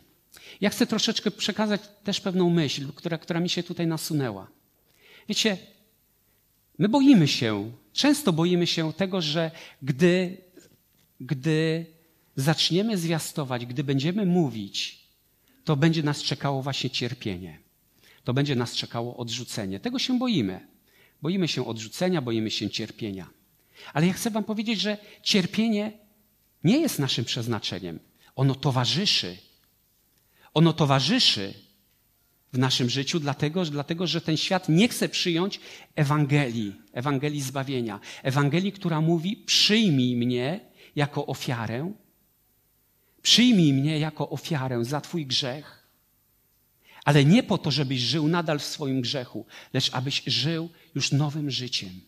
Ja 0.61 0.71
chcę 0.71 0.87
troszeczkę 0.87 1.31
przekazać 1.31 1.81
też 2.05 2.21
pewną 2.21 2.51
myśl, 2.51 2.93
która, 2.93 3.19
która 3.19 3.41
mi 3.41 3.49
się 3.49 3.63
tutaj 3.63 3.87
nasunęła. 3.87 4.49
Wiecie, 5.29 5.59
my 6.79 6.89
boimy 6.89 7.29
się, 7.29 7.73
często 7.93 8.33
boimy 8.33 8.67
się 8.67 8.93
tego, 8.93 9.21
że 9.21 9.51
gdy, 9.83 10.37
gdy 11.21 11.87
zaczniemy 12.37 12.99
zwiastować, 12.99 13.67
gdy 13.67 13.85
będziemy 13.85 14.27
mówić, 14.27 15.05
to 15.65 15.77
będzie 15.77 16.03
nas 16.03 16.23
czekało 16.23 16.63
właśnie 16.63 16.91
cierpienie. 16.91 17.59
To 18.25 18.35
będzie 18.35 18.57
nas 18.57 18.75
czekało 18.75 19.17
odrzucenie. 19.17 19.81
Tego 19.81 19.99
się 19.99 20.19
boimy. 20.19 20.67
Boimy 21.23 21.49
się 21.49 21.67
odrzucenia, 21.67 22.23
boimy 22.23 22.51
się 22.51 22.71
cierpienia. 22.71 23.31
Ale 23.93 24.07
ja 24.07 24.13
chcę 24.13 24.31
Wam 24.31 24.45
powiedzieć, 24.45 24.81
że 24.81 24.99
cierpienie 25.23 25.93
nie 26.65 26.79
jest 26.79 26.99
naszym 26.99 27.25
przeznaczeniem. 27.25 27.99
Ono 28.37 28.55
towarzyszy 28.55 29.37
ono 30.55 30.73
towarzyszy 30.73 31.55
w 32.53 32.59
naszym 32.59 32.91
życiu, 32.91 33.21
dlatego, 33.21 33.65
dlatego 33.65 34.07
że 34.07 34.21
ten 34.21 34.37
świat 34.37 34.69
nie 34.69 34.89
chce 34.89 35.09
przyjąć 35.09 35.61
Ewangelii, 35.95 36.75
Ewangelii 36.93 37.41
zbawienia. 37.41 38.01
Ewangelii, 38.23 38.73
która 38.73 39.01
mówi: 39.01 39.37
przyjmij 39.37 40.17
mnie 40.17 40.61
jako 40.97 41.27
ofiarę, 41.27 41.93
przyjmij 43.25 43.73
mnie 43.73 43.99
jako 43.99 44.31
ofiarę 44.31 44.85
za 44.85 45.01
Twój 45.01 45.27
grzech, 45.27 45.89
ale 47.05 47.25
nie 47.25 47.43
po 47.43 47.59
to, 47.59 47.71
żebyś 47.71 48.01
żył 48.01 48.29
nadal 48.29 48.59
w 48.59 48.65
swoim 48.65 49.01
grzechu, 49.01 49.47
lecz 49.73 49.95
abyś 49.95 50.23
żył 50.27 50.69
już 50.95 51.13
nowym 51.13 51.51
życiem. 51.51 52.01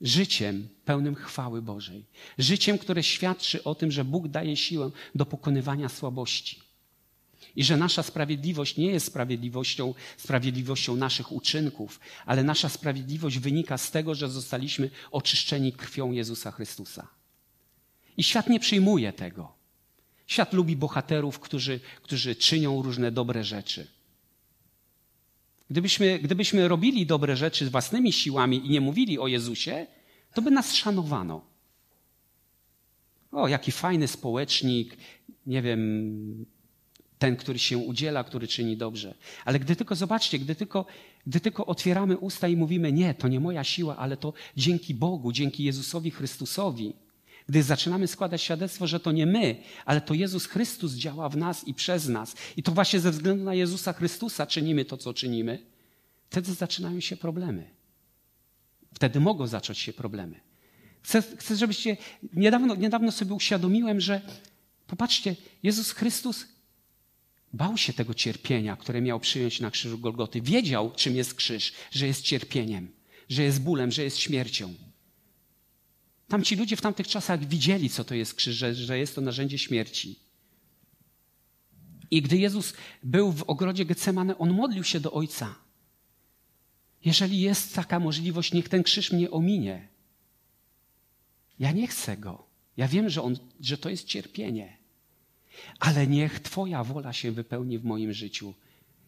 Życiem 0.00 0.68
pełnym 0.84 1.14
chwały 1.14 1.62
Bożej. 1.62 2.04
Życiem, 2.38 2.78
które 2.78 3.02
świadczy 3.02 3.64
o 3.64 3.74
tym, 3.74 3.92
że 3.92 4.04
Bóg 4.04 4.28
daje 4.28 4.56
siłę 4.56 4.90
do 5.14 5.26
pokonywania 5.26 5.88
słabości 5.88 6.60
i 7.56 7.64
że 7.64 7.76
nasza 7.76 8.02
sprawiedliwość 8.02 8.76
nie 8.76 8.86
jest 8.86 9.06
sprawiedliwością, 9.06 9.94
sprawiedliwością 10.16 10.96
naszych 10.96 11.32
uczynków, 11.32 12.00
ale 12.26 12.44
nasza 12.44 12.68
sprawiedliwość 12.68 13.38
wynika 13.38 13.78
z 13.78 13.90
tego, 13.90 14.14
że 14.14 14.28
zostaliśmy 14.28 14.90
oczyszczeni 15.10 15.72
krwią 15.72 16.12
Jezusa 16.12 16.50
Chrystusa. 16.50 17.08
I 18.16 18.22
świat 18.22 18.48
nie 18.48 18.60
przyjmuje 18.60 19.12
tego. 19.12 19.59
Świat 20.30 20.52
lubi 20.52 20.76
bohaterów, 20.76 21.40
którzy, 21.40 21.80
którzy 22.02 22.34
czynią 22.34 22.82
różne 22.82 23.12
dobre 23.12 23.44
rzeczy. 23.44 23.86
Gdybyśmy, 25.70 26.18
gdybyśmy 26.18 26.68
robili 26.68 27.06
dobre 27.06 27.36
rzeczy 27.36 27.70
własnymi 27.70 28.12
siłami 28.12 28.66
i 28.66 28.70
nie 28.70 28.80
mówili 28.80 29.18
o 29.18 29.28
Jezusie, 29.28 29.86
to 30.34 30.42
by 30.42 30.50
nas 30.50 30.74
szanowano. 30.74 31.44
O, 33.32 33.48
jaki 33.48 33.72
fajny 33.72 34.08
społecznik, 34.08 34.96
nie 35.46 35.62
wiem, 35.62 36.46
ten, 37.18 37.36
który 37.36 37.58
się 37.58 37.78
udziela, 37.78 38.24
który 38.24 38.48
czyni 38.48 38.76
dobrze. 38.76 39.14
Ale 39.44 39.58
gdy 39.58 39.76
tylko, 39.76 39.94
zobaczcie, 39.94 40.38
gdy 40.38 40.54
tylko, 40.54 40.86
gdy 41.26 41.40
tylko 41.40 41.66
otwieramy 41.66 42.18
usta 42.18 42.48
i 42.48 42.56
mówimy, 42.56 42.92
nie, 42.92 43.14
to 43.14 43.28
nie 43.28 43.40
moja 43.40 43.64
siła, 43.64 43.96
ale 43.96 44.16
to 44.16 44.32
dzięki 44.56 44.94
Bogu, 44.94 45.32
dzięki 45.32 45.64
Jezusowi 45.64 46.10
Chrystusowi, 46.10 46.94
gdy 47.50 47.62
zaczynamy 47.62 48.06
składać 48.06 48.42
świadectwo, 48.42 48.86
że 48.86 49.00
to 49.00 49.12
nie 49.12 49.26
my, 49.26 49.56
ale 49.84 50.00
to 50.00 50.14
Jezus 50.14 50.46
Chrystus 50.46 50.92
działa 50.92 51.28
w 51.28 51.36
nas 51.36 51.68
i 51.68 51.74
przez 51.74 52.08
nas, 52.08 52.34
i 52.56 52.62
to 52.62 52.72
właśnie 52.72 53.00
ze 53.00 53.10
względu 53.10 53.44
na 53.44 53.54
Jezusa 53.54 53.92
Chrystusa 53.92 54.46
czynimy 54.46 54.84
to, 54.84 54.96
co 54.96 55.14
czynimy, 55.14 55.66
wtedy 56.30 56.54
zaczynają 56.54 57.00
się 57.00 57.16
problemy. 57.16 57.70
Wtedy 58.94 59.20
mogą 59.20 59.46
zacząć 59.46 59.78
się 59.78 59.92
problemy. 59.92 60.40
Chcę, 61.02 61.22
chcę 61.36 61.56
żebyście. 61.56 61.96
Niedawno, 62.32 62.74
niedawno 62.74 63.12
sobie 63.12 63.34
uświadomiłem, 63.34 64.00
że 64.00 64.20
popatrzcie, 64.86 65.36
Jezus 65.62 65.90
Chrystus 65.90 66.46
Bał 67.52 67.76
się 67.76 67.92
tego 67.92 68.14
cierpienia, 68.14 68.76
które 68.76 69.00
miał 69.00 69.20
przyjąć 69.20 69.60
na 69.60 69.70
krzyżu 69.70 69.98
Golgoty. 69.98 70.40
Wiedział, 70.40 70.92
czym 70.96 71.16
jest 71.16 71.34
krzyż, 71.34 71.72
że 71.90 72.06
jest 72.06 72.22
cierpieniem, 72.22 72.88
że 73.28 73.42
jest 73.42 73.62
bólem, 73.62 73.90
że 73.90 74.04
jest 74.04 74.18
śmiercią. 74.18 74.74
Tamci 76.30 76.56
ludzie 76.56 76.76
w 76.76 76.80
tamtych 76.80 77.08
czasach 77.08 77.44
widzieli, 77.44 77.90
co 77.90 78.04
to 78.04 78.14
jest 78.14 78.34
krzyż, 78.34 78.56
że, 78.56 78.74
że 78.74 78.98
jest 78.98 79.14
to 79.14 79.20
narzędzie 79.20 79.58
śmierci. 79.58 80.18
I 82.10 82.22
gdy 82.22 82.38
Jezus 82.38 82.74
był 83.02 83.32
w 83.32 83.42
ogrodzie 83.42 83.84
Getsemane, 83.84 84.38
on 84.38 84.52
modlił 84.52 84.84
się 84.84 85.00
do 85.00 85.12
Ojca. 85.12 85.54
Jeżeli 87.04 87.40
jest 87.40 87.74
taka 87.74 88.00
możliwość, 88.00 88.52
niech 88.52 88.68
ten 88.68 88.82
krzyż 88.82 89.12
mnie 89.12 89.30
ominie. 89.30 89.88
Ja 91.58 91.72
nie 91.72 91.86
chcę 91.86 92.16
go. 92.16 92.46
Ja 92.76 92.88
wiem, 92.88 93.10
że, 93.10 93.22
on, 93.22 93.36
że 93.60 93.78
to 93.78 93.90
jest 93.90 94.04
cierpienie 94.04 94.80
ale 95.78 96.06
niech 96.06 96.40
Twoja 96.40 96.84
wola 96.84 97.12
się 97.12 97.32
wypełni 97.32 97.78
w 97.78 97.84
moim 97.84 98.12
życiu. 98.12 98.54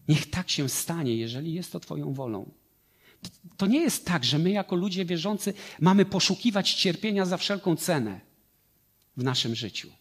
Niech 0.08 0.30
tak 0.30 0.50
się 0.50 0.68
stanie, 0.68 1.16
jeżeli 1.16 1.54
jest 1.54 1.72
to 1.72 1.80
Twoją 1.80 2.12
wolą. 2.12 2.50
To 3.56 3.66
nie 3.66 3.80
jest 3.80 4.06
tak, 4.06 4.24
że 4.24 4.38
my 4.38 4.50
jako 4.50 4.76
ludzie 4.76 5.04
wierzący 5.04 5.54
mamy 5.80 6.04
poszukiwać 6.04 6.74
cierpienia 6.74 7.26
za 7.26 7.36
wszelką 7.36 7.76
cenę 7.76 8.20
w 9.16 9.22
naszym 9.22 9.54
życiu. 9.54 9.92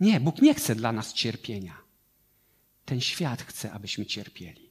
Nie, 0.00 0.20
Bóg 0.20 0.42
nie 0.42 0.54
chce 0.54 0.74
dla 0.74 0.92
nas 0.92 1.12
cierpienia. 1.12 1.78
Ten 2.84 3.00
świat 3.00 3.42
chce, 3.42 3.72
abyśmy 3.72 4.06
cierpieli. 4.06 4.70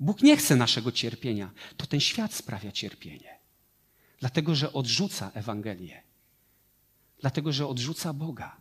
Bóg 0.00 0.22
nie 0.22 0.36
chce 0.36 0.56
naszego 0.56 0.92
cierpienia, 0.92 1.50
to 1.76 1.86
ten 1.86 2.00
świat 2.00 2.34
sprawia 2.34 2.72
cierpienie, 2.72 3.38
dlatego 4.20 4.54
że 4.54 4.72
odrzuca 4.72 5.30
Ewangelię 5.34 6.02
dlatego 7.22 7.52
że 7.52 7.66
odrzuca 7.66 8.12
Boga. 8.12 8.60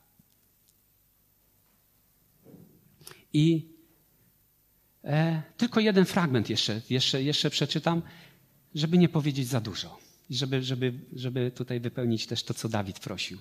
I 3.33 3.69
e, 5.03 5.41
tylko 5.57 5.79
jeden 5.79 6.05
fragment 6.05 6.49
jeszcze, 6.49 6.81
jeszcze, 6.89 7.23
jeszcze 7.23 7.49
przeczytam, 7.49 8.01
żeby 8.75 8.97
nie 8.97 9.09
powiedzieć 9.09 9.47
za 9.47 9.61
dużo. 9.61 9.99
I 10.29 10.35
żeby, 10.35 10.63
żeby, 10.63 10.93
żeby 11.13 11.51
tutaj 11.51 11.79
wypełnić 11.79 12.27
też 12.27 12.43
to, 12.43 12.53
co 12.53 12.69
Dawid 12.69 12.99
prosił. 12.99 13.37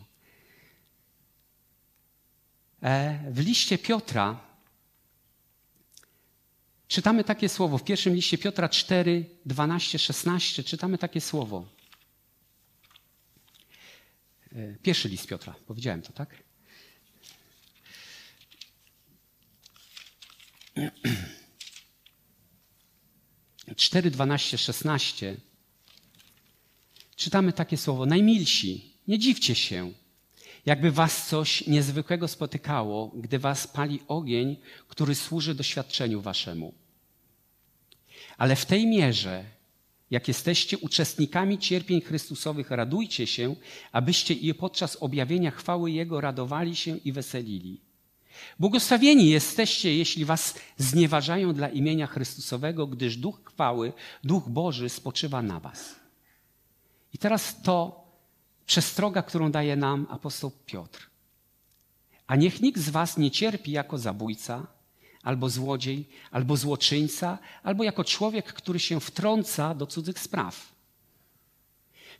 E, 2.82 3.32
w 3.32 3.38
liście 3.38 3.78
Piotra 3.78 4.40
czytamy 6.88 7.24
takie 7.24 7.48
słowo. 7.48 7.78
W 7.78 7.84
pierwszym 7.84 8.14
liście 8.14 8.38
Piotra 8.38 8.68
4, 8.68 9.24
12, 9.46 9.98
16 9.98 10.64
czytamy 10.64 10.98
takie 10.98 11.20
słowo. 11.20 11.68
E, 14.52 14.76
pierwszy 14.82 15.08
list 15.08 15.26
Piotra, 15.26 15.54
powiedziałem 15.66 16.02
to, 16.02 16.12
tak? 16.12 16.42
Cztery, 23.76 24.10
dwanaście, 24.10 24.58
szesnaście. 24.58 25.36
Czytamy 27.16 27.52
takie 27.52 27.76
słowo. 27.76 28.06
Najmilsi, 28.06 28.92
nie 29.08 29.18
dziwcie 29.18 29.54
się, 29.54 29.92
jakby 30.66 30.90
was 30.90 31.28
coś 31.28 31.66
niezwykłego 31.66 32.28
spotykało, 32.28 33.12
gdy 33.14 33.38
was 33.38 33.66
pali 33.66 34.00
ogień, 34.08 34.56
który 34.88 35.14
służy 35.14 35.54
doświadczeniu 35.54 36.20
waszemu. 36.20 36.74
Ale 38.38 38.56
w 38.56 38.66
tej 38.66 38.86
mierze, 38.86 39.44
jak 40.10 40.28
jesteście 40.28 40.78
uczestnikami 40.78 41.58
cierpień 41.58 42.00
Chrystusowych, 42.00 42.70
radujcie 42.70 43.26
się, 43.26 43.56
abyście 43.92 44.34
i 44.34 44.54
podczas 44.54 44.96
objawienia 44.96 45.50
chwały 45.50 45.90
Jego 45.90 46.20
radowali 46.20 46.76
się 46.76 46.96
i 46.96 47.12
weselili. 47.12 47.80
Błogosławieni 48.58 49.30
jesteście, 49.30 49.96
jeśli 49.96 50.24
was 50.24 50.54
znieważają 50.76 51.54
dla 51.54 51.68
imienia 51.68 52.06
Chrystusowego, 52.06 52.86
gdyż 52.86 53.16
Duch 53.16 53.40
chwały, 53.44 53.92
Duch 54.24 54.48
Boży 54.48 54.88
spoczywa 54.88 55.42
na 55.42 55.60
was. 55.60 55.94
I 57.14 57.18
teraz 57.18 57.62
to 57.62 58.04
przestroga, 58.66 59.22
którą 59.22 59.50
daje 59.50 59.76
nam 59.76 60.06
apostoł 60.10 60.50
Piotr. 60.66 61.10
A 62.26 62.36
niech 62.36 62.60
nikt 62.60 62.80
z 62.80 62.90
was 62.90 63.16
nie 63.16 63.30
cierpi 63.30 63.72
jako 63.72 63.98
zabójca, 63.98 64.66
albo 65.22 65.48
złodziej, 65.48 66.08
albo 66.30 66.56
złoczyńca, 66.56 67.38
albo 67.62 67.84
jako 67.84 68.04
człowiek, 68.04 68.52
który 68.52 68.78
się 68.78 69.00
wtrąca 69.00 69.74
do 69.74 69.86
cudzych 69.86 70.18
spraw. 70.18 70.72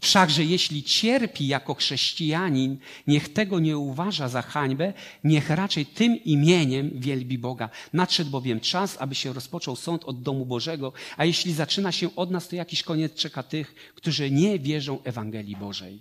Wszakże 0.01 0.45
jeśli 0.45 0.83
cierpi 0.83 1.47
jako 1.47 1.75
chrześcijanin, 1.75 2.79
niech 3.07 3.33
tego 3.33 3.61
nie 3.61 3.79
uważa 3.79 4.29
za 4.29 4.43
hańbę, 4.43 4.93
niech 5.25 5.51
raczej 5.51 5.87
tym 5.87 6.25
imieniem 6.25 6.91
wielbi 6.95 7.39
Boga. 7.39 7.71
Nadszedł 7.93 8.31
bowiem 8.31 8.61
czas, 8.61 8.97
aby 9.01 9.15
się 9.15 9.33
rozpoczął 9.33 9.77
sąd 9.77 10.05
od 10.05 10.23
domu 10.23 10.47
Bożego, 10.47 10.93
a 11.17 11.25
jeśli 11.25 11.53
zaczyna 11.53 11.93
się 11.93 12.17
od 12.17 12.31
nas, 12.31 12.49
to 12.49 12.57
jakiś 12.57 12.83
koniec 12.83 13.15
czeka 13.15 13.43
tych, 13.43 13.75
którzy 13.95 14.31
nie 14.31 14.59
wierzą 14.59 15.03
Ewangelii 15.05 15.57
Bożej. 15.57 16.01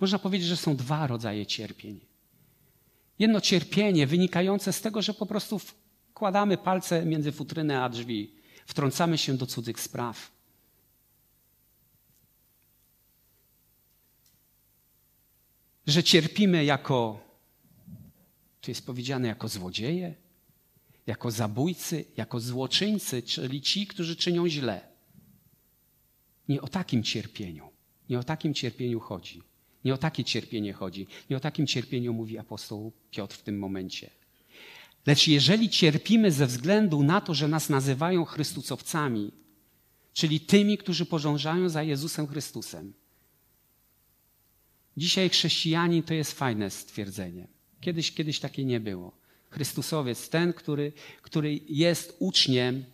Można 0.00 0.18
powiedzieć, 0.18 0.48
że 0.48 0.56
są 0.56 0.76
dwa 0.76 1.06
rodzaje 1.06 1.46
cierpień. 1.46 2.00
Jedno 3.18 3.40
cierpienie 3.40 4.06
wynikające 4.06 4.72
z 4.72 4.80
tego, 4.80 5.02
że 5.02 5.14
po 5.14 5.26
prostu 5.26 5.58
wkładamy 5.58 6.58
palce 6.58 7.06
między 7.06 7.32
futrynę 7.32 7.82
a 7.82 7.88
drzwi, 7.88 8.34
wtrącamy 8.66 9.18
się 9.18 9.36
do 9.36 9.46
cudzych 9.46 9.80
spraw. 9.80 10.35
Że 15.86 16.02
cierpimy 16.02 16.64
jako, 16.64 17.20
tu 18.60 18.70
jest 18.70 18.86
powiedziane, 18.86 19.28
jako 19.28 19.48
złodzieje, 19.48 20.14
jako 21.06 21.30
zabójcy, 21.30 22.04
jako 22.16 22.40
złoczyńcy, 22.40 23.22
czyli 23.22 23.60
ci, 23.60 23.86
którzy 23.86 24.16
czynią 24.16 24.48
źle. 24.48 24.88
Nie 26.48 26.62
o 26.62 26.68
takim 26.68 27.02
cierpieniu, 27.02 27.68
nie 28.10 28.18
o 28.18 28.24
takim 28.24 28.54
cierpieniu 28.54 29.00
chodzi. 29.00 29.42
Nie 29.84 29.94
o 29.94 29.98
takie 29.98 30.24
cierpienie 30.24 30.72
chodzi. 30.72 31.06
Nie 31.30 31.36
o 31.36 31.40
takim 31.40 31.66
cierpieniu 31.66 32.12
mówi 32.12 32.38
apostoł 32.38 32.92
Piotr 33.10 33.36
w 33.36 33.42
tym 33.42 33.58
momencie. 33.58 34.10
Lecz 35.06 35.28
jeżeli 35.28 35.68
cierpimy 35.68 36.32
ze 36.32 36.46
względu 36.46 37.02
na 37.02 37.20
to, 37.20 37.34
że 37.34 37.48
nas 37.48 37.68
nazywają 37.68 38.24
Chrystusowcami, 38.24 39.32
czyli 40.12 40.40
tymi, 40.40 40.78
którzy 40.78 41.06
porzążają 41.06 41.68
za 41.68 41.82
Jezusem 41.82 42.26
Chrystusem. 42.26 42.92
Dzisiaj 44.96 45.30
chrześcijanin 45.30 46.02
to 46.02 46.14
jest 46.14 46.32
fajne 46.32 46.70
stwierdzenie. 46.70 47.48
Kiedyś, 47.80 48.12
kiedyś 48.12 48.40
takie 48.40 48.64
nie 48.64 48.80
było. 48.80 49.12
Chrystusowiec, 49.50 50.28
ten, 50.28 50.52
który, 50.52 50.92
który 51.22 51.60
jest 51.68 52.16
uczniem 52.18 52.84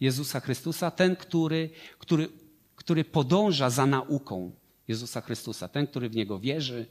Jezusa 0.00 0.40
Chrystusa, 0.40 0.90
ten, 0.90 1.16
który, 1.16 1.70
który, 1.98 2.28
który 2.76 3.04
podąża 3.04 3.70
za 3.70 3.86
nauką, 3.86 4.52
Jezusa 4.88 5.20
Chrystusa, 5.20 5.68
ten, 5.68 5.86
który 5.86 6.08
w 6.08 6.16
Niego 6.16 6.38
wierzy, 6.38 6.86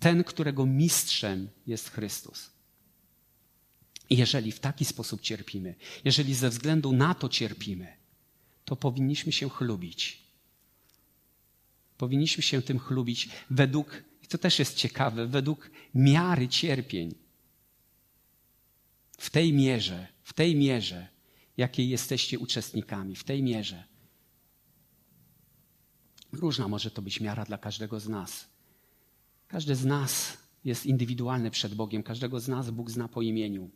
ten, 0.00 0.24
którego 0.24 0.66
mistrzem 0.66 1.48
jest 1.66 1.90
Chrystus. 1.90 2.50
Jeżeli 4.10 4.52
w 4.52 4.60
taki 4.60 4.84
sposób 4.84 5.20
cierpimy, 5.20 5.74
jeżeli 6.04 6.34
ze 6.34 6.50
względu 6.50 6.92
na 6.92 7.14
to 7.14 7.28
cierpimy, 7.28 7.97
to 8.68 8.76
powinniśmy 8.76 9.32
się 9.32 9.48
chlubić. 9.50 10.22
Powinniśmy 11.98 12.42
się 12.42 12.62
tym 12.62 12.78
chlubić 12.78 13.28
według, 13.50 14.02
i 14.22 14.26
to 14.26 14.38
też 14.38 14.58
jest 14.58 14.76
ciekawe, 14.76 15.26
według 15.26 15.70
miary 15.94 16.48
cierpień. 16.48 17.14
W 19.18 19.30
tej 19.30 19.52
mierze, 19.52 20.06
w 20.22 20.32
tej 20.32 20.56
mierze, 20.56 21.08
jakiej 21.56 21.88
jesteście 21.88 22.38
uczestnikami, 22.38 23.16
w 23.16 23.24
tej 23.24 23.42
mierze. 23.42 23.84
Różna 26.32 26.68
może 26.68 26.90
to 26.90 27.02
być 27.02 27.20
miara 27.20 27.44
dla 27.44 27.58
każdego 27.58 28.00
z 28.00 28.08
nas. 28.08 28.48
Każdy 29.46 29.76
z 29.76 29.84
nas 29.84 30.38
jest 30.64 30.86
indywidualny 30.86 31.50
przed 31.50 31.74
Bogiem, 31.74 32.02
każdego 32.02 32.40
z 32.40 32.48
nas 32.48 32.70
Bóg 32.70 32.90
zna 32.90 33.08
po 33.08 33.22
imieniu. 33.22 33.70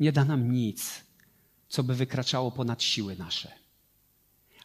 Nie 0.00 0.12
da 0.12 0.24
nam 0.24 0.52
nic, 0.52 1.04
co 1.68 1.82
by 1.82 1.94
wykraczało 1.94 2.50
ponad 2.50 2.82
siły 2.82 3.16
nasze. 3.16 3.59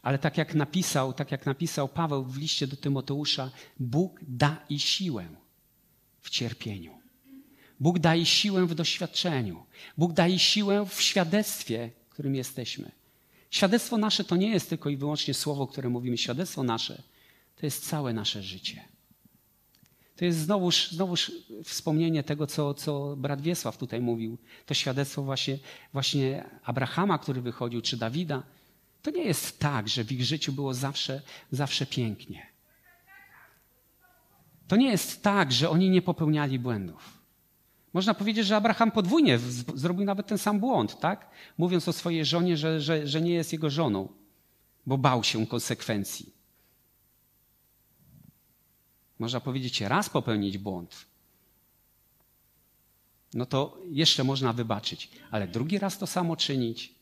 Ale 0.06 0.18
tak 0.18 0.38
jak 0.38 0.54
napisał, 0.54 1.12
tak 1.12 1.32
jak 1.32 1.46
napisał 1.46 1.88
Paweł 1.88 2.24
w 2.24 2.36
liście 2.36 2.66
do 2.66 2.76
Tymoteusza, 2.76 3.50
Bóg 3.80 4.20
da 4.28 4.56
i 4.68 4.78
siłę 4.78 5.28
w 6.20 6.30
cierpieniu. 6.30 6.98
Bóg 7.80 7.98
daje 7.98 8.26
siłę 8.26 8.66
w 8.66 8.74
doświadczeniu. 8.74 9.66
Bóg 9.98 10.12
daje 10.12 10.38
siłę 10.38 10.86
w 10.88 11.02
świadectwie, 11.02 11.90
którym 12.10 12.34
jesteśmy. 12.34 12.90
Świadectwo 13.50 13.98
nasze 13.98 14.24
to 14.24 14.36
nie 14.36 14.50
jest 14.50 14.68
tylko 14.68 14.90
i 14.90 14.96
wyłącznie 14.96 15.34
słowo, 15.34 15.66
które 15.66 15.88
mówimy. 15.88 16.18
Świadectwo 16.18 16.62
nasze 16.62 17.02
to 17.56 17.66
jest 17.66 17.88
całe 17.88 18.12
nasze 18.12 18.42
życie. 18.42 18.84
To 20.16 20.24
jest 20.24 20.38
znowuż, 20.38 20.90
znowuż 20.90 21.32
wspomnienie 21.64 22.22
tego, 22.22 22.46
co, 22.46 22.74
co 22.74 23.16
brat 23.16 23.40
Wiesław 23.40 23.78
tutaj 23.78 24.00
mówił. 24.00 24.38
To 24.66 24.74
świadectwo 24.74 25.22
właśnie, 25.22 25.58
właśnie 25.92 26.44
Abrahama, 26.64 27.18
który 27.18 27.40
wychodził, 27.40 27.80
czy 27.80 27.96
Dawida. 27.96 28.42
To 29.02 29.10
nie 29.10 29.24
jest 29.24 29.58
tak, 29.58 29.88
że 29.88 30.04
w 30.04 30.12
ich 30.12 30.24
życiu 30.24 30.52
było 30.52 30.74
zawsze, 30.74 31.22
zawsze 31.50 31.86
pięknie. 31.86 32.46
To 34.68 34.76
nie 34.76 34.90
jest 34.90 35.22
tak, 35.22 35.52
że 35.52 35.70
oni 35.70 35.90
nie 35.90 36.02
popełniali 36.02 36.58
błędów. 36.58 37.16
Można 37.92 38.14
powiedzieć, 38.14 38.46
że 38.46 38.56
Abraham 38.56 38.90
podwójnie 38.90 39.38
zrobił 39.74 40.04
nawet 40.04 40.26
ten 40.26 40.38
sam 40.38 40.60
błąd, 40.60 41.00
tak? 41.00 41.30
Mówiąc 41.58 41.88
o 41.88 41.92
swojej 41.92 42.24
żonie, 42.24 42.56
że, 42.56 42.80
że, 42.80 43.06
że 43.06 43.20
nie 43.20 43.34
jest 43.34 43.52
jego 43.52 43.70
żoną, 43.70 44.08
bo 44.86 44.98
bał 44.98 45.24
się 45.24 45.46
konsekwencji. 45.46 46.32
Można 49.18 49.40
powiedzieć, 49.40 49.80
raz 49.80 50.10
popełnić 50.10 50.58
błąd, 50.58 51.06
no 53.34 53.46
to 53.46 53.78
jeszcze 53.90 54.24
można 54.24 54.52
wybaczyć, 54.52 55.10
ale 55.30 55.48
drugi 55.48 55.78
raz 55.78 55.98
to 55.98 56.06
samo 56.06 56.36
czynić. 56.36 56.95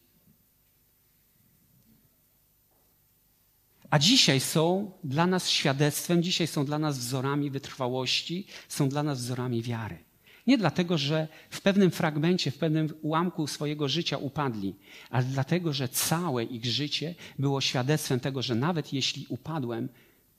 A 3.95 3.99
dzisiaj 3.99 4.41
są 4.41 4.91
dla 5.05 5.27
nas 5.27 5.49
świadectwem, 5.49 6.23
dzisiaj 6.23 6.47
są 6.47 6.65
dla 6.65 6.79
nas 6.79 6.99
wzorami 6.99 7.51
wytrwałości, 7.51 8.47
są 8.69 8.89
dla 8.89 9.03
nas 9.03 9.21
wzorami 9.21 9.63
wiary. 9.63 9.99
Nie 10.47 10.59
dlatego, 10.59 10.99
że 10.99 11.29
w 11.51 11.61
pewnym 11.61 11.91
fragmencie, 11.91 12.51
w 12.51 12.59
pewnym 12.59 12.95
ułamku 13.03 13.47
swojego 13.47 13.89
życia 13.89 14.19
upadli, 14.19 14.75
ale 15.11 15.25
dlatego, 15.25 15.73
że 15.73 15.89
całe 15.89 16.45
ich 16.45 16.65
życie 16.65 17.15
było 17.39 17.61
świadectwem 17.61 18.21
tego, 18.21 18.43
że 18.43 18.55
nawet 18.55 18.93
jeśli 18.93 19.27
upadłem, 19.29 19.89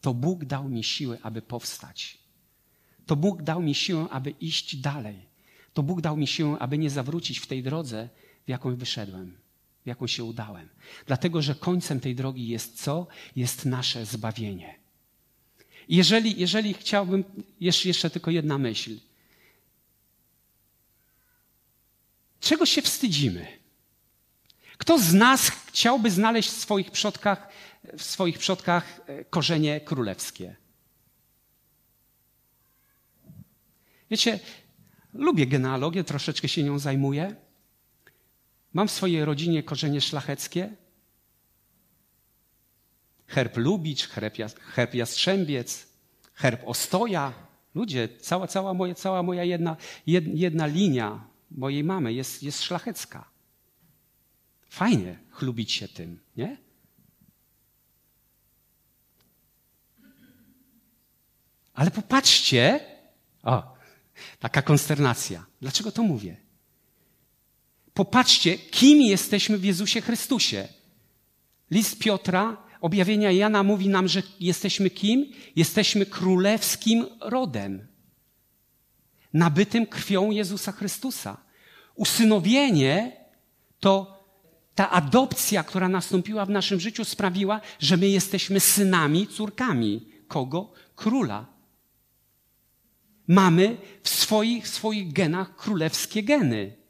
to 0.02 0.14
Bóg 0.14 0.46
dał 0.46 0.70
mi 0.70 0.84
siłę, 0.84 1.18
aby 1.22 1.42
powstać. 1.42 2.18
To 3.06 3.16
Bóg 3.16 3.42
dał 3.42 3.62
mi 3.62 3.76
siłę, 3.76 4.08
aby 4.12 4.30
iść 4.30 4.76
dalej. 4.76 5.20
To 5.74 5.84
Bóg 5.84 6.02
dał 6.02 6.18
mi 6.18 6.28
siłę, 6.28 6.58
aby 6.60 6.78
nie 6.78 6.90
zawrócić 6.90 7.40
w 7.40 7.48
tej 7.48 7.64
drodze, 7.64 8.10
w 8.46 8.50
jaką 8.50 8.76
wyszedłem, 8.76 9.38
w 9.86 9.88
jaką 9.88 10.08
się 10.08 10.24
udałem. 10.24 10.70
Dlatego, 11.06 11.42
że 11.42 11.56
końcem 11.56 12.00
tej 12.00 12.16
drogi 12.16 12.48
jest 12.48 12.84
co? 12.84 13.08
Jest 13.36 13.66
nasze 13.66 14.06
zbawienie. 14.06 14.80
Jeżeli, 15.90 16.40
jeżeli 16.40 16.74
chciałbym, 16.74 17.24
jeszcze, 17.60 17.88
jeszcze 17.88 18.10
tylko 18.10 18.32
jedna 18.32 18.58
myśl. 18.58 19.00
Czego 22.40 22.66
się 22.66 22.82
wstydzimy? 22.82 23.48
Kto 24.78 25.00
z 25.00 25.14
nas 25.14 25.50
chciałby 25.50 26.12
znaleźć 26.12 26.50
w 26.50 26.60
swoich 26.60 26.92
przodkach, 26.92 27.50
w 27.98 28.04
swoich 28.04 28.40
przodkach 28.40 29.02
e, 29.08 29.26
korzenie 29.26 29.82
królewskie? 29.82 30.56
Wiecie, 34.12 34.40
lubię 35.14 35.48
genealogię, 35.48 36.04
troszeczkę 36.04 36.48
się 36.48 36.64
nią 36.64 36.80
zajmuję. 36.80 37.36
Mam 38.76 38.88
w 38.88 38.92
swojej 38.92 39.26
rodzinie 39.26 39.64
korzenie 39.64 40.02
szlacheckie. 40.02 40.76
herb 43.28 43.58
Lubicz, 43.58 44.08
herb, 44.08 44.36
herb 44.60 44.94
Jastrzębiec, 44.94 45.88
herb 46.34 46.62
Ostoja. 46.66 47.34
Ludzie, 47.76 48.10
cała, 48.20 48.48
cała, 48.48 48.74
moja, 48.74 48.96
cała 48.96 49.24
moja 49.24 49.44
jedna, 49.44 49.78
jedna 50.06 50.66
linia 50.66 51.28
mojej 51.52 51.84
mamy 51.84 52.14
jest, 52.14 52.44
jest 52.44 52.64
szlachecka. 52.64 53.30
Fajnie 54.70 55.20
chlubić 55.30 55.72
się 55.72 55.88
tym, 55.88 56.20
nie? 56.38 56.58
Ale 61.74 61.92
popatrzcie, 61.92 62.80
o, 63.44 63.76
taka 64.40 64.62
konsternacja. 64.62 65.46
Dlaczego 65.62 65.92
to 65.92 66.04
mówię? 66.04 66.45
Popatrzcie, 67.96 68.58
kim 68.58 69.02
jesteśmy 69.02 69.58
w 69.58 69.64
Jezusie 69.64 70.02
Chrystusie. 70.02 70.68
List 71.72 72.00
Piotra, 72.00 72.58
objawienia 72.82 73.32
Jana 73.32 73.64
mówi 73.64 73.90
nam, 73.90 74.08
że 74.08 74.24
jesteśmy 74.40 74.90
kim? 74.90 75.32
Jesteśmy 75.56 76.06
królewskim 76.06 77.06
rodem. 77.22 77.88
Nabytym 79.34 79.86
krwią 79.86 80.32
Jezusa 80.32 80.72
Chrystusa. 80.72 81.38
Usynowienie 81.96 83.12
to 83.80 84.24
ta 84.76 84.92
adopcja, 84.92 85.64
która 85.64 85.90
nastąpiła 85.90 86.46
w 86.46 86.50
naszym 86.50 86.80
życiu, 86.80 87.06
sprawiła, 87.06 87.62
że 87.80 87.98
my 87.98 88.10
jesteśmy 88.10 88.60
synami, 88.60 89.28
córkami. 89.28 90.08
Kogo? 90.28 90.74
Króla. 90.96 91.46
Mamy 93.28 93.78
w 94.04 94.10
swoich, 94.10 94.68
swoich 94.68 95.14
genach 95.14 95.56
królewskie 95.56 96.24
geny. 96.24 96.85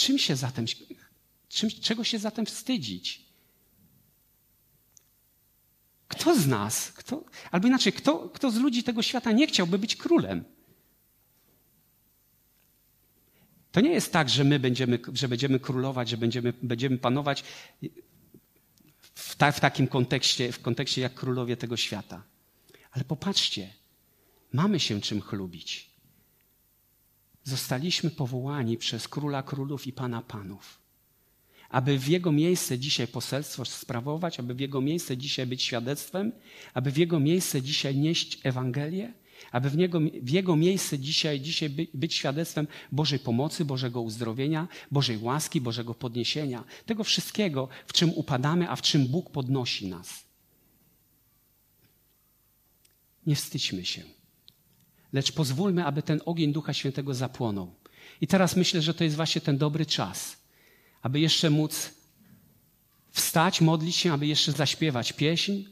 Czym 0.00 0.18
się 0.18 0.36
zatem, 0.36 0.66
czym, 1.48 1.70
czego 1.70 2.04
się 2.04 2.18
zatem 2.18 2.46
wstydzić? 2.46 3.24
Kto 6.08 6.34
z 6.40 6.46
nas, 6.46 6.92
kto, 6.92 7.24
albo 7.50 7.68
inaczej, 7.68 7.92
kto, 7.92 8.28
kto 8.28 8.50
z 8.50 8.56
ludzi 8.56 8.82
tego 8.82 9.02
świata 9.02 9.32
nie 9.32 9.46
chciałby 9.46 9.78
być 9.78 9.96
królem? 9.96 10.44
To 13.72 13.80
nie 13.80 13.90
jest 13.90 14.12
tak, 14.12 14.28
że 14.28 14.44
my 14.44 14.58
będziemy, 14.58 14.98
że 15.12 15.28
będziemy 15.28 15.60
królować, 15.60 16.08
że 16.08 16.16
będziemy, 16.16 16.52
będziemy 16.62 16.98
panować 16.98 17.44
w, 19.14 19.36
ta, 19.36 19.52
w 19.52 19.60
takim 19.60 19.86
kontekście, 19.86 20.52
w 20.52 20.62
kontekście 20.62 21.00
jak 21.00 21.14
królowie 21.14 21.56
tego 21.56 21.76
świata. 21.76 22.22
Ale 22.90 23.04
popatrzcie, 23.04 23.74
mamy 24.52 24.80
się 24.80 25.00
czym 25.00 25.20
chlubić. 25.20 25.89
Zostaliśmy 27.44 28.10
powołani 28.10 28.76
przez 28.76 29.08
króla 29.08 29.42
królów 29.42 29.86
i 29.86 29.92
pana 29.92 30.22
panów, 30.22 30.80
aby 31.68 31.98
w 31.98 32.08
jego 32.08 32.32
miejsce 32.32 32.78
dzisiaj 32.78 33.08
poselstwo 33.08 33.64
sprawować, 33.64 34.40
aby 34.40 34.54
w 34.54 34.60
jego 34.60 34.80
miejsce 34.80 35.16
dzisiaj 35.16 35.46
być 35.46 35.62
świadectwem, 35.62 36.32
aby 36.74 36.90
w 36.90 36.96
jego 36.96 37.20
miejsce 37.20 37.62
dzisiaj 37.62 37.96
nieść 37.96 38.38
Ewangelię, 38.42 39.12
aby 39.52 39.70
w, 39.70 39.76
w 40.22 40.30
Jego 40.30 40.56
miejsce 40.56 40.98
dzisiaj, 40.98 41.40
dzisiaj 41.40 41.70
by, 41.70 41.86
być 41.94 42.14
świadectwem 42.14 42.66
Bożej 42.92 43.18
pomocy, 43.18 43.64
Bożego 43.64 44.00
uzdrowienia, 44.00 44.68
Bożej 44.90 45.18
łaski, 45.18 45.60
Bożego 45.60 45.94
podniesienia, 45.94 46.64
tego 46.86 47.04
wszystkiego, 47.04 47.68
w 47.86 47.92
czym 47.92 48.10
upadamy, 48.14 48.70
a 48.70 48.76
w 48.76 48.82
czym 48.82 49.06
Bóg 49.06 49.30
podnosi 49.30 49.86
nas. 49.86 50.24
Nie 53.26 53.36
wstydźmy 53.36 53.84
się, 53.84 54.02
lecz 55.12 55.32
pozwólmy, 55.32 55.84
aby 55.84 56.02
ten 56.02 56.20
ogień 56.24 56.52
Ducha 56.52 56.74
Świętego 56.74 57.14
zapłonął. 57.14 57.74
I 58.20 58.26
teraz 58.26 58.56
myślę, 58.56 58.82
że 58.82 58.94
to 58.94 59.04
jest 59.04 59.16
właśnie 59.16 59.40
ten 59.40 59.58
dobry 59.58 59.86
czas, 59.86 60.36
aby 61.02 61.20
jeszcze 61.20 61.50
móc 61.50 61.90
wstać, 63.10 63.60
modlić 63.60 63.96
się, 63.96 64.12
aby 64.12 64.26
jeszcze 64.26 64.52
zaśpiewać 64.52 65.12
pieśń. 65.12 65.64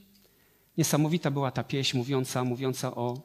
Niesamowita 0.79 1.31
była 1.31 1.51
ta 1.51 1.65
pieśń 1.65 1.97
mówiąca, 1.97 2.45
mówiąca 2.45 2.95
o 2.95 3.23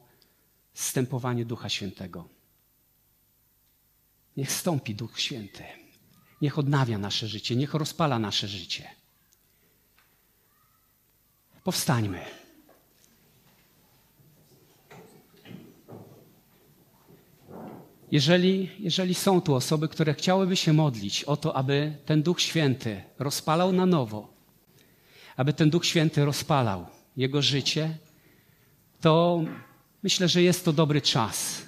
zstępowaniu 0.74 1.44
Ducha 1.44 1.68
Świętego. 1.68 2.28
Niech 4.36 4.52
stąpi 4.52 4.94
Duch 4.94 5.20
Święty. 5.20 5.64
Niech 6.42 6.58
odnawia 6.58 6.98
nasze 6.98 7.28
życie, 7.28 7.56
niech 7.56 7.74
rozpala 7.74 8.18
nasze 8.18 8.48
życie. 8.48 8.90
Powstańmy. 11.64 12.43
Jeżeli, 18.12 18.70
jeżeli 18.78 19.14
są 19.14 19.40
tu 19.40 19.54
osoby, 19.54 19.88
które 19.88 20.14
chciałyby 20.14 20.56
się 20.56 20.72
modlić 20.72 21.24
o 21.24 21.36
to, 21.36 21.56
aby 21.56 21.96
ten 22.06 22.22
Duch 22.22 22.40
Święty 22.40 23.02
rozpalał 23.18 23.72
na 23.72 23.86
nowo, 23.86 24.28
aby 25.36 25.52
ten 25.52 25.70
Duch 25.70 25.86
Święty 25.86 26.24
rozpalał 26.24 26.86
jego 27.16 27.42
życie, 27.42 27.98
to 29.00 29.44
Myślę, 30.04 30.28
że 30.28 30.42
jest 30.42 30.64
to 30.64 30.72
dobry 30.72 31.00
czas. 31.00 31.62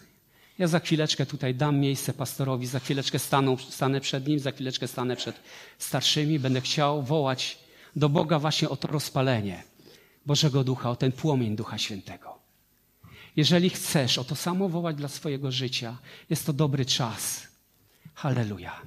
Ja 0.59 0.67
za 0.67 0.81
chwileczkę 0.81 1.27
tutaj 1.27 1.55
dam 1.55 1.79
miejsce 1.79 2.13
pastorowi, 2.13 2.67
za 2.67 2.81
chwileczkę 2.81 3.19
staną, 3.19 3.57
stanę 3.57 4.01
przed 4.01 4.27
nim, 4.27 4.39
za 4.39 4.53
chwileczkę 4.53 4.89
stanę 4.89 5.17
przed 5.17 5.41
starszymi. 5.79 6.39
Będę 6.39 6.61
chciał 6.61 7.03
wołać 7.03 7.59
do 7.97 8.09
Boga 8.09 8.39
właśnie 8.39 8.69
o 8.69 8.77
to 8.77 8.89
rozpalenie 8.89 9.63
Bożego 10.27 10.65
Ducha, 10.65 10.91
o 10.91 10.97
ten 10.97 11.13
płomień 11.13 11.57
Ducha 11.57 11.79
Świętego. 11.79 12.36
Jeżeli 13.37 13.71
chcesz 13.71 14.19
o 14.19 14.25
to 14.25 14.37
samo 14.37 14.69
wołać 14.69 14.97
dla 14.97 15.09
swojego 15.09 15.53
życia, 15.53 15.97
jest 16.31 16.47
to 16.47 16.53
dobry 16.53 16.85
czas. 16.85 17.47
Halleluja. 18.15 18.83